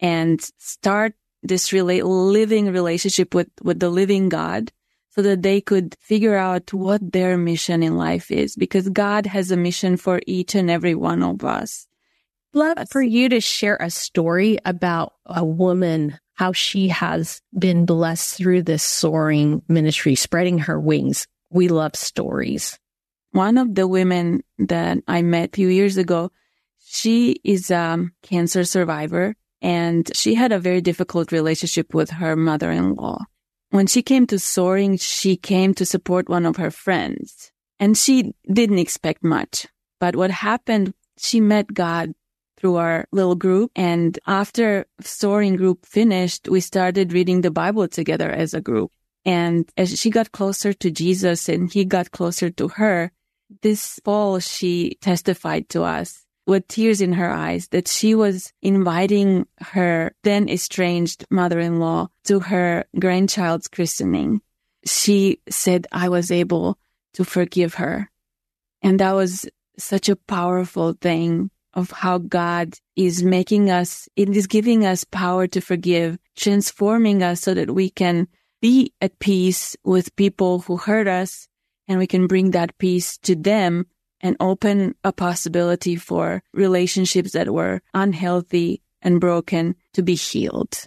and 0.00 0.40
start 0.58 1.14
this 1.42 1.70
rela- 1.70 2.02
living 2.04 2.72
relationship 2.72 3.34
with, 3.34 3.48
with 3.62 3.78
the 3.78 3.90
living 3.90 4.28
God 4.28 4.72
so 5.10 5.22
that 5.22 5.42
they 5.42 5.60
could 5.60 5.94
figure 6.00 6.36
out 6.36 6.72
what 6.72 7.12
their 7.12 7.38
mission 7.38 7.82
in 7.82 7.96
life 7.96 8.30
is 8.32 8.56
because 8.56 8.88
God 8.88 9.26
has 9.26 9.52
a 9.52 9.56
mission 9.56 9.96
for 9.96 10.20
each 10.26 10.56
and 10.56 10.68
every 10.68 10.94
one 10.96 11.22
of 11.22 11.44
us. 11.44 11.86
Love 12.52 12.88
for 12.90 13.02
you 13.02 13.28
to 13.28 13.40
share 13.40 13.76
a 13.80 13.90
story 13.90 14.58
about 14.64 15.12
a 15.26 15.44
woman, 15.44 16.18
how 16.34 16.52
she 16.52 16.88
has 16.88 17.40
been 17.56 17.86
blessed 17.86 18.36
through 18.36 18.62
this 18.62 18.82
soaring 18.82 19.62
ministry, 19.68 20.14
spreading 20.14 20.58
her 20.58 20.80
wings. 20.80 21.26
We 21.50 21.68
love 21.68 21.94
stories. 21.94 22.78
One 23.30 23.58
of 23.58 23.74
the 23.74 23.86
women 23.86 24.42
that 24.58 24.98
I 25.06 25.22
met 25.22 25.50
a 25.50 25.56
few 25.56 25.68
years 25.68 25.96
ago, 25.96 26.30
she 26.94 27.40
is 27.44 27.70
a 27.70 28.06
cancer 28.22 28.64
survivor 28.64 29.34
and 29.60 30.10
she 30.14 30.34
had 30.34 30.52
a 30.52 30.58
very 30.58 30.80
difficult 30.80 31.32
relationship 31.32 31.94
with 31.94 32.10
her 32.10 32.36
mother-in-law. 32.36 33.18
When 33.70 33.86
she 33.86 34.02
came 34.02 34.26
to 34.28 34.38
Soaring, 34.38 34.96
she 34.98 35.36
came 35.36 35.74
to 35.74 35.86
support 35.86 36.28
one 36.28 36.46
of 36.46 36.56
her 36.56 36.70
friends 36.70 37.50
and 37.80 37.98
she 37.98 38.34
didn't 38.50 38.78
expect 38.78 39.24
much. 39.24 39.66
But 39.98 40.16
what 40.16 40.30
happened, 40.30 40.94
she 41.18 41.40
met 41.40 41.74
God 41.74 42.12
through 42.56 42.76
our 42.76 43.06
little 43.10 43.34
group. 43.34 43.72
And 43.74 44.18
after 44.26 44.86
Soaring 45.00 45.56
group 45.56 45.86
finished, 45.86 46.48
we 46.48 46.60
started 46.60 47.12
reading 47.12 47.40
the 47.40 47.50
Bible 47.50 47.88
together 47.88 48.30
as 48.30 48.54
a 48.54 48.60
group. 48.60 48.92
And 49.24 49.68
as 49.76 49.98
she 49.98 50.10
got 50.10 50.32
closer 50.32 50.72
to 50.72 50.90
Jesus 50.90 51.48
and 51.48 51.72
he 51.72 51.84
got 51.84 52.10
closer 52.10 52.50
to 52.50 52.68
her, 52.68 53.10
this 53.62 53.98
fall 54.04 54.38
she 54.38 54.96
testified 55.00 55.68
to 55.70 55.82
us 55.82 56.23
with 56.46 56.68
tears 56.68 57.00
in 57.00 57.14
her 57.14 57.30
eyes 57.30 57.68
that 57.68 57.88
she 57.88 58.14
was 58.14 58.52
inviting 58.60 59.46
her 59.60 60.14
then 60.22 60.48
estranged 60.48 61.24
mother-in-law 61.30 62.08
to 62.24 62.40
her 62.40 62.84
grandchild's 62.98 63.68
christening. 63.68 64.40
She 64.84 65.40
said 65.48 65.86
I 65.90 66.08
was 66.08 66.30
able 66.30 66.78
to 67.14 67.24
forgive 67.24 67.74
her. 67.74 68.10
And 68.82 69.00
that 69.00 69.12
was 69.12 69.48
such 69.78 70.08
a 70.08 70.16
powerful 70.16 70.92
thing 70.92 71.50
of 71.72 71.90
how 71.90 72.18
God 72.18 72.74
is 72.94 73.22
making 73.22 73.70
us, 73.70 74.08
it 74.14 74.28
is 74.28 74.46
giving 74.46 74.84
us 74.84 75.04
power 75.04 75.46
to 75.48 75.60
forgive, 75.60 76.18
transforming 76.36 77.22
us 77.22 77.40
so 77.40 77.54
that 77.54 77.74
we 77.74 77.90
can 77.90 78.28
be 78.60 78.92
at 79.00 79.18
peace 79.18 79.76
with 79.84 80.14
people 80.16 80.60
who 80.60 80.76
hurt 80.76 81.08
us 81.08 81.48
and 81.88 81.98
we 81.98 82.06
can 82.06 82.26
bring 82.26 82.52
that 82.52 82.78
peace 82.78 83.18
to 83.18 83.34
them 83.34 83.86
and 84.24 84.36
open 84.40 84.94
a 85.04 85.12
possibility 85.12 85.96
for 85.96 86.42
relationships 86.54 87.32
that 87.32 87.52
were 87.52 87.82
unhealthy 87.92 88.82
and 89.02 89.20
broken 89.20 89.76
to 89.92 90.02
be 90.02 90.14
healed. 90.14 90.86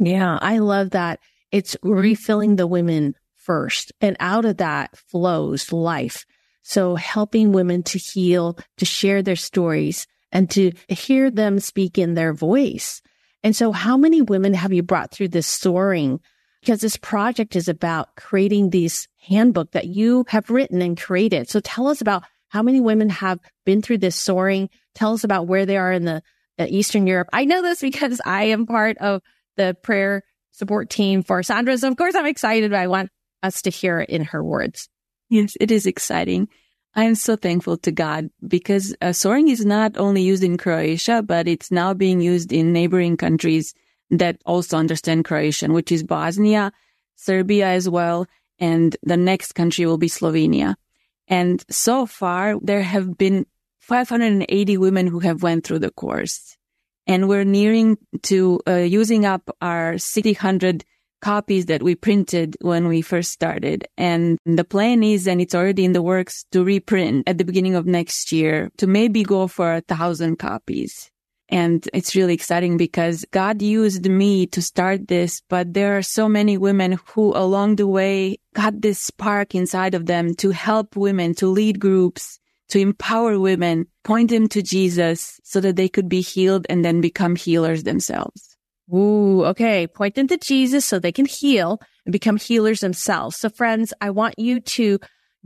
Yeah, 0.00 0.36
I 0.42 0.58
love 0.58 0.90
that. 0.90 1.20
It's 1.52 1.76
refilling 1.82 2.56
the 2.56 2.66
women 2.66 3.14
first 3.36 3.92
and 4.00 4.16
out 4.18 4.44
of 4.44 4.56
that 4.56 4.96
flows 4.96 5.72
life. 5.72 6.26
So 6.62 6.96
helping 6.96 7.52
women 7.52 7.84
to 7.84 7.98
heal, 7.98 8.58
to 8.78 8.84
share 8.84 9.22
their 9.22 9.36
stories 9.36 10.08
and 10.32 10.50
to 10.50 10.72
hear 10.88 11.30
them 11.30 11.60
speak 11.60 11.98
in 11.98 12.14
their 12.14 12.34
voice. 12.34 13.00
And 13.44 13.54
so 13.54 13.70
how 13.70 13.96
many 13.96 14.22
women 14.22 14.54
have 14.54 14.72
you 14.72 14.82
brought 14.82 15.12
through 15.12 15.28
this 15.28 15.46
soaring? 15.46 16.20
Because 16.60 16.80
this 16.80 16.96
project 16.96 17.54
is 17.54 17.68
about 17.68 18.16
creating 18.16 18.70
this 18.70 19.06
handbook 19.22 19.70
that 19.70 19.86
you 19.86 20.24
have 20.28 20.50
written 20.50 20.82
and 20.82 21.00
created. 21.00 21.48
So 21.48 21.60
tell 21.60 21.86
us 21.86 22.00
about 22.00 22.24
How 22.50 22.62
many 22.62 22.80
women 22.80 23.08
have 23.08 23.38
been 23.64 23.80
through 23.80 23.98
this 23.98 24.16
soaring? 24.16 24.68
Tell 24.94 25.14
us 25.14 25.24
about 25.24 25.46
where 25.46 25.66
they 25.66 25.76
are 25.76 25.92
in 25.92 26.04
the 26.04 26.22
uh, 26.58 26.66
Eastern 26.68 27.06
Europe. 27.06 27.28
I 27.32 27.44
know 27.44 27.62
this 27.62 27.80
because 27.80 28.20
I 28.24 28.44
am 28.44 28.66
part 28.66 28.98
of 28.98 29.22
the 29.56 29.76
prayer 29.82 30.24
support 30.50 30.90
team 30.90 31.22
for 31.22 31.42
Sandra. 31.42 31.78
So 31.78 31.88
of 31.88 31.96
course 31.96 32.14
I'm 32.14 32.26
excited, 32.26 32.72
but 32.72 32.80
I 32.80 32.88
want 32.88 33.10
us 33.42 33.62
to 33.62 33.70
hear 33.70 34.00
in 34.00 34.24
her 34.24 34.42
words. 34.42 34.88
Yes, 35.28 35.56
it 35.60 35.70
is 35.70 35.86
exciting. 35.86 36.48
I 36.94 37.04
am 37.04 37.14
so 37.14 37.36
thankful 37.36 37.76
to 37.78 37.92
God 37.92 38.30
because 38.46 38.96
uh, 39.00 39.12
soaring 39.12 39.48
is 39.48 39.64
not 39.64 39.96
only 39.96 40.22
used 40.22 40.42
in 40.42 40.58
Croatia, 40.58 41.22
but 41.22 41.46
it's 41.46 41.70
now 41.70 41.94
being 41.94 42.20
used 42.20 42.52
in 42.52 42.72
neighboring 42.72 43.16
countries 43.16 43.74
that 44.10 44.42
also 44.44 44.76
understand 44.76 45.24
Croatian, 45.24 45.72
which 45.72 45.92
is 45.92 46.02
Bosnia, 46.02 46.72
Serbia 47.14 47.68
as 47.68 47.88
well. 47.88 48.26
And 48.58 48.96
the 49.04 49.16
next 49.16 49.52
country 49.52 49.86
will 49.86 49.98
be 49.98 50.08
Slovenia. 50.08 50.74
And 51.30 51.64
so 51.70 52.04
far, 52.06 52.58
there 52.60 52.82
have 52.82 53.16
been 53.16 53.46
580 53.78 54.76
women 54.76 55.06
who 55.06 55.20
have 55.20 55.42
went 55.42 55.64
through 55.64 55.78
the 55.78 55.92
course. 55.92 56.56
And 57.06 57.28
we're 57.28 57.44
nearing 57.44 57.96
to 58.24 58.60
uh, 58.68 58.74
using 58.74 59.24
up 59.24 59.48
our 59.62 59.96
600 59.96 60.84
copies 61.20 61.66
that 61.66 61.82
we 61.82 61.94
printed 61.94 62.56
when 62.60 62.88
we 62.88 63.02
first 63.02 63.30
started. 63.30 63.86
And 63.96 64.38
the 64.44 64.64
plan 64.64 65.02
is, 65.02 65.26
and 65.28 65.40
it's 65.40 65.54
already 65.54 65.84
in 65.84 65.92
the 65.92 66.02
works 66.02 66.44
to 66.52 66.64
reprint 66.64 67.28
at 67.28 67.38
the 67.38 67.44
beginning 67.44 67.74
of 67.74 67.86
next 67.86 68.32
year 68.32 68.70
to 68.78 68.86
maybe 68.86 69.22
go 69.22 69.46
for 69.46 69.74
a 69.74 69.80
thousand 69.82 70.36
copies. 70.38 71.10
And 71.50 71.86
it's 71.92 72.14
really 72.14 72.32
exciting 72.34 72.76
because 72.76 73.24
God 73.32 73.60
used 73.60 74.08
me 74.08 74.46
to 74.48 74.62
start 74.62 75.08
this, 75.08 75.42
but 75.48 75.74
there 75.74 75.98
are 75.98 76.02
so 76.02 76.28
many 76.28 76.56
women 76.56 76.98
who 77.08 77.36
along 77.36 77.76
the 77.76 77.88
way 77.88 78.38
got 78.54 78.80
this 78.80 79.00
spark 79.00 79.54
inside 79.54 79.94
of 79.94 80.06
them 80.06 80.34
to 80.36 80.50
help 80.50 80.94
women, 80.94 81.34
to 81.34 81.48
lead 81.48 81.80
groups, 81.80 82.38
to 82.68 82.78
empower 82.78 83.38
women, 83.38 83.86
point 84.04 84.30
them 84.30 84.48
to 84.48 84.62
Jesus 84.62 85.40
so 85.42 85.60
that 85.60 85.74
they 85.74 85.88
could 85.88 86.08
be 86.08 86.20
healed 86.20 86.66
and 86.70 86.84
then 86.84 87.00
become 87.00 87.34
healers 87.34 87.82
themselves. 87.82 88.56
Ooh, 88.94 89.44
okay. 89.44 89.86
Point 89.86 90.14
them 90.14 90.28
to 90.28 90.36
Jesus 90.36 90.84
so 90.84 90.98
they 90.98 91.12
can 91.12 91.26
heal 91.26 91.80
and 92.04 92.12
become 92.12 92.36
healers 92.36 92.80
themselves. 92.80 93.36
So 93.36 93.48
friends, 93.48 93.92
I 94.00 94.10
want 94.10 94.38
you 94.38 94.60
to 94.60 94.98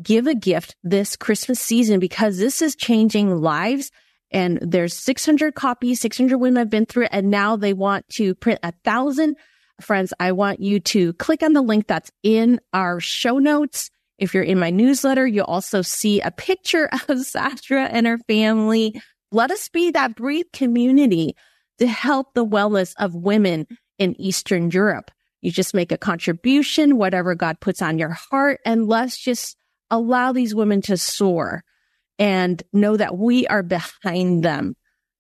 give 0.03 0.27
a 0.27 0.35
gift 0.35 0.77
this 0.83 1.17
Christmas 1.17 1.61
season 1.61 2.01
because 2.01 2.39
this 2.39 2.63
is 2.63 2.77
changing 2.77 3.37
lives. 3.37 3.91
And 4.35 4.59
there's 4.61 4.95
600 4.95 5.55
copies, 5.55 6.01
600 6.01 6.37
women 6.37 6.57
have 6.57 6.69
been 6.69 6.87
through 6.87 7.05
it. 7.05 7.11
And 7.13 7.31
now 7.31 7.57
they 7.57 7.73
want 7.73 8.07
to 8.11 8.35
print 8.35 8.59
a 8.65 8.73
thousand. 8.85 9.37
Friends, 9.81 10.13
I 10.19 10.33
want 10.33 10.59
you 10.59 10.81
to 10.81 11.13
click 11.15 11.43
on 11.43 11.53
the 11.53 11.63
link 11.63 11.87
that's 11.87 12.11
in 12.25 12.61
our 12.73 12.99
show 12.99 13.39
notes. 13.39 13.91
If 14.19 14.35
you're 14.35 14.43
in 14.43 14.59
my 14.59 14.71
newsletter, 14.71 15.25
you'll 15.25 15.45
also 15.45 15.83
see 15.83 16.21
a 16.21 16.33
picture 16.33 16.89
of 17.09 17.25
Sandra 17.25 17.85
and 17.85 18.09
her 18.09 18.19
family. 18.27 19.01
Let 19.31 19.53
us 19.53 19.69
be 19.69 19.93
that 19.93 20.17
breathe 20.17 20.47
community 20.53 21.37
to 21.79 21.87
help 21.87 22.35
the 22.35 22.45
wellness 22.45 22.93
of 22.99 23.15
women 23.15 23.67
in 23.99 24.21
Eastern 24.21 24.71
Europe. 24.71 25.13
You 25.43 25.53
just 25.53 25.75
make 25.75 25.93
a 25.93 25.99
contribution, 25.99 26.97
whatever 26.97 27.37
God 27.37 27.61
puts 27.61 27.83
on 27.83 27.99
your 27.99 28.11
heart, 28.31 28.61
and 28.65 28.89
let's 28.89 29.17
just 29.17 29.57
allow 29.91 30.33
these 30.33 30.55
women 30.55 30.83
to 30.83 30.97
soar 30.97 31.63
and 32.19 32.63
know 32.73 32.97
that 32.97 33.17
we 33.17 33.47
are 33.47 33.63
behind 33.63 34.45
them. 34.45 34.77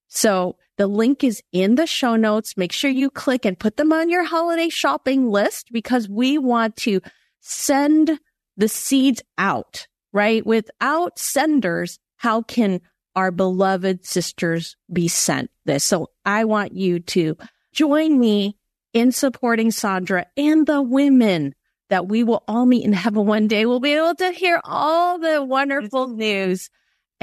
So 0.08 0.56
the 0.76 0.86
link 0.86 1.24
is 1.24 1.42
in 1.52 1.74
the 1.74 1.86
show 1.86 2.16
notes. 2.16 2.56
Make 2.56 2.72
sure 2.72 2.90
you 2.90 3.10
click 3.10 3.44
and 3.44 3.58
put 3.58 3.76
them 3.76 3.92
on 3.92 4.08
your 4.08 4.24
holiday 4.24 4.68
shopping 4.68 5.28
list 5.28 5.68
because 5.72 6.08
we 6.08 6.38
want 6.38 6.76
to 6.78 7.00
send 7.40 8.18
the 8.56 8.68
seeds 8.68 9.22
out, 9.38 9.86
right? 10.12 10.44
Without 10.46 11.18
senders, 11.18 11.98
how 12.16 12.42
can 12.42 12.80
our 13.16 13.30
beloved 13.30 14.04
sisters 14.04 14.76
be 14.92 15.08
sent 15.08 15.50
this. 15.64 15.84
So 15.84 16.10
I 16.24 16.44
want 16.44 16.72
you 16.72 17.00
to 17.00 17.36
join 17.72 18.18
me 18.18 18.56
in 18.92 19.12
supporting 19.12 19.70
Sandra 19.70 20.26
and 20.36 20.66
the 20.66 20.82
women 20.82 21.54
that 21.90 22.08
we 22.08 22.24
will 22.24 22.42
all 22.48 22.66
meet 22.66 22.84
in 22.84 22.92
heaven 22.92 23.26
one 23.26 23.46
day. 23.46 23.66
We'll 23.66 23.80
be 23.80 23.94
able 23.94 24.14
to 24.16 24.32
hear 24.32 24.60
all 24.64 25.18
the 25.18 25.44
wonderful 25.44 26.08
news. 26.08 26.70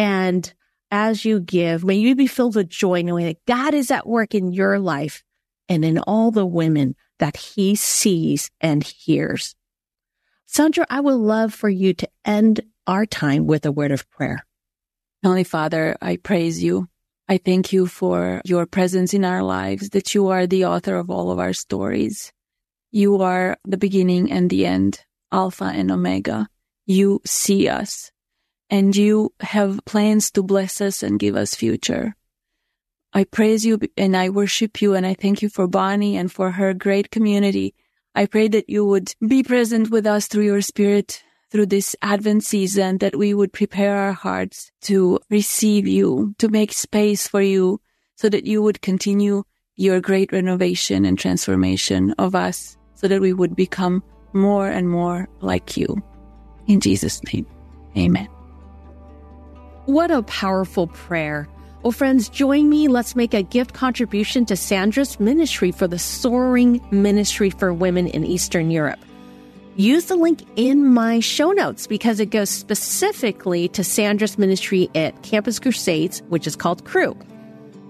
And 0.01 0.51
as 0.89 1.25
you 1.25 1.39
give, 1.39 1.85
may 1.85 1.93
you 1.93 2.15
be 2.15 2.25
filled 2.25 2.55
with 2.55 2.69
joy 2.69 3.03
knowing 3.03 3.27
that 3.27 3.45
God 3.45 3.75
is 3.75 3.91
at 3.91 4.07
work 4.07 4.33
in 4.33 4.51
your 4.51 4.79
life 4.79 5.23
and 5.69 5.85
in 5.85 5.99
all 5.99 6.31
the 6.31 6.43
women 6.43 6.95
that 7.19 7.37
he 7.37 7.75
sees 7.75 8.49
and 8.59 8.83
hears. 8.83 9.55
Sandra, 10.47 10.87
I 10.89 11.01
would 11.01 11.13
love 11.13 11.53
for 11.53 11.69
you 11.69 11.93
to 11.93 12.09
end 12.25 12.61
our 12.87 13.05
time 13.05 13.45
with 13.45 13.63
a 13.63 13.71
word 13.71 13.91
of 13.91 14.09
prayer. 14.09 14.43
Heavenly 15.21 15.43
Father, 15.43 15.95
I 16.01 16.15
praise 16.15 16.63
you. 16.63 16.89
I 17.29 17.37
thank 17.37 17.71
you 17.71 17.85
for 17.85 18.41
your 18.43 18.65
presence 18.65 19.13
in 19.13 19.23
our 19.23 19.43
lives, 19.43 19.89
that 19.89 20.15
you 20.15 20.29
are 20.29 20.47
the 20.47 20.65
author 20.65 20.95
of 20.95 21.11
all 21.11 21.29
of 21.29 21.37
our 21.37 21.53
stories. 21.53 22.33
You 22.89 23.21
are 23.21 23.55
the 23.65 23.77
beginning 23.77 24.31
and 24.31 24.49
the 24.49 24.65
end, 24.65 25.05
Alpha 25.31 25.65
and 25.65 25.91
Omega. 25.91 26.47
You 26.87 27.21
see 27.23 27.69
us 27.69 28.10
and 28.71 28.95
you 28.95 29.33
have 29.41 29.85
plans 29.85 30.31
to 30.31 30.41
bless 30.41 30.81
us 30.81 31.03
and 31.03 31.19
give 31.19 31.35
us 31.35 31.53
future. 31.53 32.15
I 33.13 33.25
praise 33.25 33.65
you 33.65 33.77
and 33.97 34.15
I 34.15 34.29
worship 34.29 34.81
you 34.81 34.95
and 34.95 35.05
I 35.05 35.13
thank 35.13 35.41
you 35.41 35.49
for 35.49 35.67
Bonnie 35.67 36.15
and 36.15 36.31
for 36.31 36.51
her 36.51 36.73
great 36.73 37.11
community. 37.11 37.75
I 38.15 38.25
pray 38.25 38.47
that 38.47 38.69
you 38.69 38.85
would 38.85 39.13
be 39.27 39.43
present 39.43 39.91
with 39.91 40.07
us 40.07 40.27
through 40.27 40.45
your 40.45 40.61
spirit 40.61 41.21
through 41.51 41.65
this 41.65 41.97
Advent 42.01 42.45
season 42.45 42.97
that 42.99 43.17
we 43.17 43.33
would 43.33 43.51
prepare 43.51 43.97
our 43.97 44.13
hearts 44.13 44.71
to 44.83 45.19
receive 45.29 45.85
you, 45.85 46.33
to 46.37 46.47
make 46.47 46.71
space 46.71 47.27
for 47.27 47.41
you 47.41 47.81
so 48.15 48.29
that 48.29 48.45
you 48.45 48.61
would 48.61 48.81
continue 48.81 49.43
your 49.75 49.99
great 49.99 50.31
renovation 50.31 51.03
and 51.03 51.19
transformation 51.19 52.13
of 52.17 52.35
us 52.35 52.77
so 52.95 53.07
that 53.09 53.19
we 53.19 53.33
would 53.33 53.55
become 53.55 54.01
more 54.31 54.67
and 54.67 54.89
more 54.89 55.27
like 55.41 55.75
you. 55.75 56.01
In 56.67 56.79
Jesus' 56.79 57.21
name, 57.33 57.45
amen. 57.97 58.40
What 59.91 60.09
a 60.09 60.23
powerful 60.23 60.87
prayer. 60.87 61.49
Well, 61.83 61.91
friends, 61.91 62.29
join 62.29 62.69
me. 62.69 62.87
Let's 62.87 63.13
make 63.13 63.33
a 63.33 63.43
gift 63.43 63.73
contribution 63.73 64.45
to 64.45 64.55
Sandra's 64.55 65.19
ministry 65.19 65.71
for 65.71 65.85
the 65.85 65.99
Soaring 65.99 66.79
Ministry 66.91 67.49
for 67.49 67.73
Women 67.73 68.07
in 68.07 68.25
Eastern 68.25 68.71
Europe 68.71 68.99
use 69.75 70.05
the 70.05 70.15
link 70.15 70.45
in 70.55 70.85
my 70.85 71.19
show 71.19 71.51
notes 71.51 71.87
because 71.87 72.19
it 72.19 72.27
goes 72.27 72.49
specifically 72.49 73.67
to 73.69 73.83
Sandra's 73.83 74.37
ministry 74.37 74.89
at 74.95 75.23
Campus 75.23 75.59
Crusades, 75.59 76.21
which 76.29 76.45
is 76.45 76.55
called 76.55 76.85
Cru. 76.85 77.17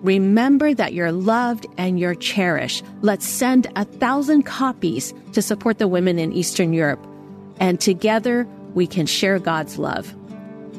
Remember 0.01 0.73
that 0.73 0.93
you're 0.93 1.11
loved 1.11 1.67
and 1.77 1.99
you're 1.99 2.15
cherished. 2.15 2.83
Let's 3.01 3.27
send 3.27 3.67
a 3.75 3.85
thousand 3.85 4.43
copies 4.43 5.13
to 5.33 5.41
support 5.41 5.77
the 5.77 5.87
women 5.87 6.17
in 6.17 6.33
Eastern 6.33 6.73
Europe. 6.73 7.05
And 7.59 7.79
together 7.79 8.47
we 8.73 8.87
can 8.87 9.05
share 9.05 9.37
God's 9.37 9.77
love. 9.77 10.15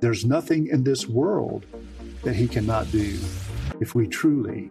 There's 0.00 0.24
nothing 0.24 0.68
in 0.68 0.84
this 0.84 1.08
world 1.08 1.66
that 2.22 2.36
he 2.36 2.46
cannot 2.46 2.88
do 2.92 3.18
if 3.80 3.96
we 3.96 4.06
truly 4.06 4.70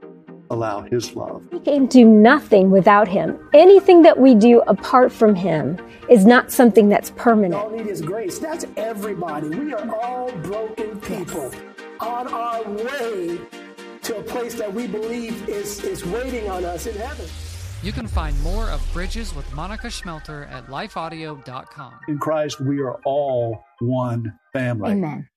allow 0.49 0.83
His 0.83 1.17
love. 1.17 1.43
We 1.51 1.59
can 1.59 1.87
do 1.87 2.05
nothing 2.05 2.71
without 2.71 3.09
Him. 3.09 3.37
Anything 3.53 4.01
that 4.03 4.17
we 4.17 4.35
do 4.35 4.61
apart 4.67 5.11
from 5.11 5.35
Him 5.35 5.77
is 6.09 6.25
not 6.25 6.49
something 6.49 6.87
that's 6.87 7.09
permanent. 7.11 7.55
All 7.55 7.69
need 7.69 7.87
is 7.87 8.01
grace. 8.01 8.39
That's 8.39 8.65
everybody. 8.77 9.49
We 9.49 9.73
are 9.73 9.95
all 10.01 10.31
broken 10.37 10.97
people 11.01 11.51
on 11.99 12.29
our 12.29 12.63
way 12.63 13.37
to 14.03 14.17
a 14.17 14.23
place 14.23 14.55
that 14.55 14.73
we 14.73 14.87
believe 14.87 15.49
is, 15.49 15.83
is 15.83 16.05
waiting 16.05 16.49
on 16.49 16.63
us 16.63 16.87
in 16.87 16.95
heaven. 16.95 17.25
You 17.83 17.91
can 17.91 18.07
find 18.07 18.39
more 18.41 18.69
of 18.69 18.81
Bridges 18.91 19.35
with 19.35 19.51
Monica 19.53 19.87
Schmelter 19.87 20.49
at 20.51 20.67
lifeaudio.com. 20.67 21.93
In 22.07 22.17
Christ, 22.17 22.59
we 22.59 22.79
are 22.79 22.95
all 23.05 23.63
one 23.79 24.33
family. 24.57 24.91
Amen. 24.91 25.29